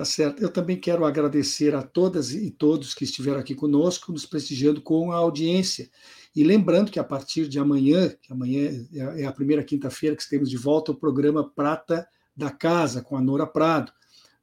[0.00, 0.42] Tá certo.
[0.42, 5.12] Eu também quero agradecer a todas e todos que estiveram aqui conosco, nos prestigiando com
[5.12, 5.90] a audiência.
[6.34, 10.48] E lembrando que a partir de amanhã, que amanhã é a primeira quinta-feira que temos
[10.48, 13.92] de volta o programa Prata da Casa, com a Nora Prado.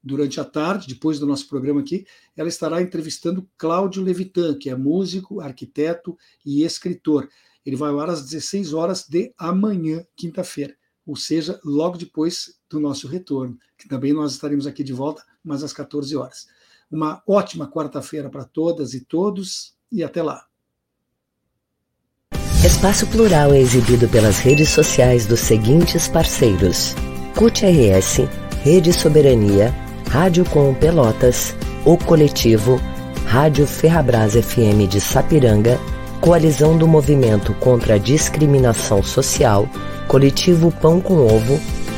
[0.03, 2.05] Durante a tarde, depois do nosso programa aqui,
[2.35, 7.27] ela estará entrevistando Cláudio Levitan, que é músico, arquiteto e escritor.
[7.65, 12.79] Ele vai ao ar às 16 horas de amanhã, quinta-feira, ou seja, logo depois do
[12.79, 16.47] nosso retorno, que também nós estaremos aqui de volta mas às 14 horas.
[16.91, 20.45] Uma ótima quarta-feira para todas e todos e até lá.
[22.63, 26.93] Espaço Plural é exibido pelas redes sociais dos seguintes parceiros:
[27.35, 28.27] CUT RS,
[28.63, 29.73] Rede Soberania,
[30.09, 31.55] Rádio Com Pelotas,
[31.85, 32.77] O Coletivo,
[33.25, 35.79] Rádio Ferrabras FM de Sapiranga,
[36.19, 39.69] Coalizão do Movimento contra a Discriminação Social,
[40.07, 41.59] Coletivo Pão com Ovo,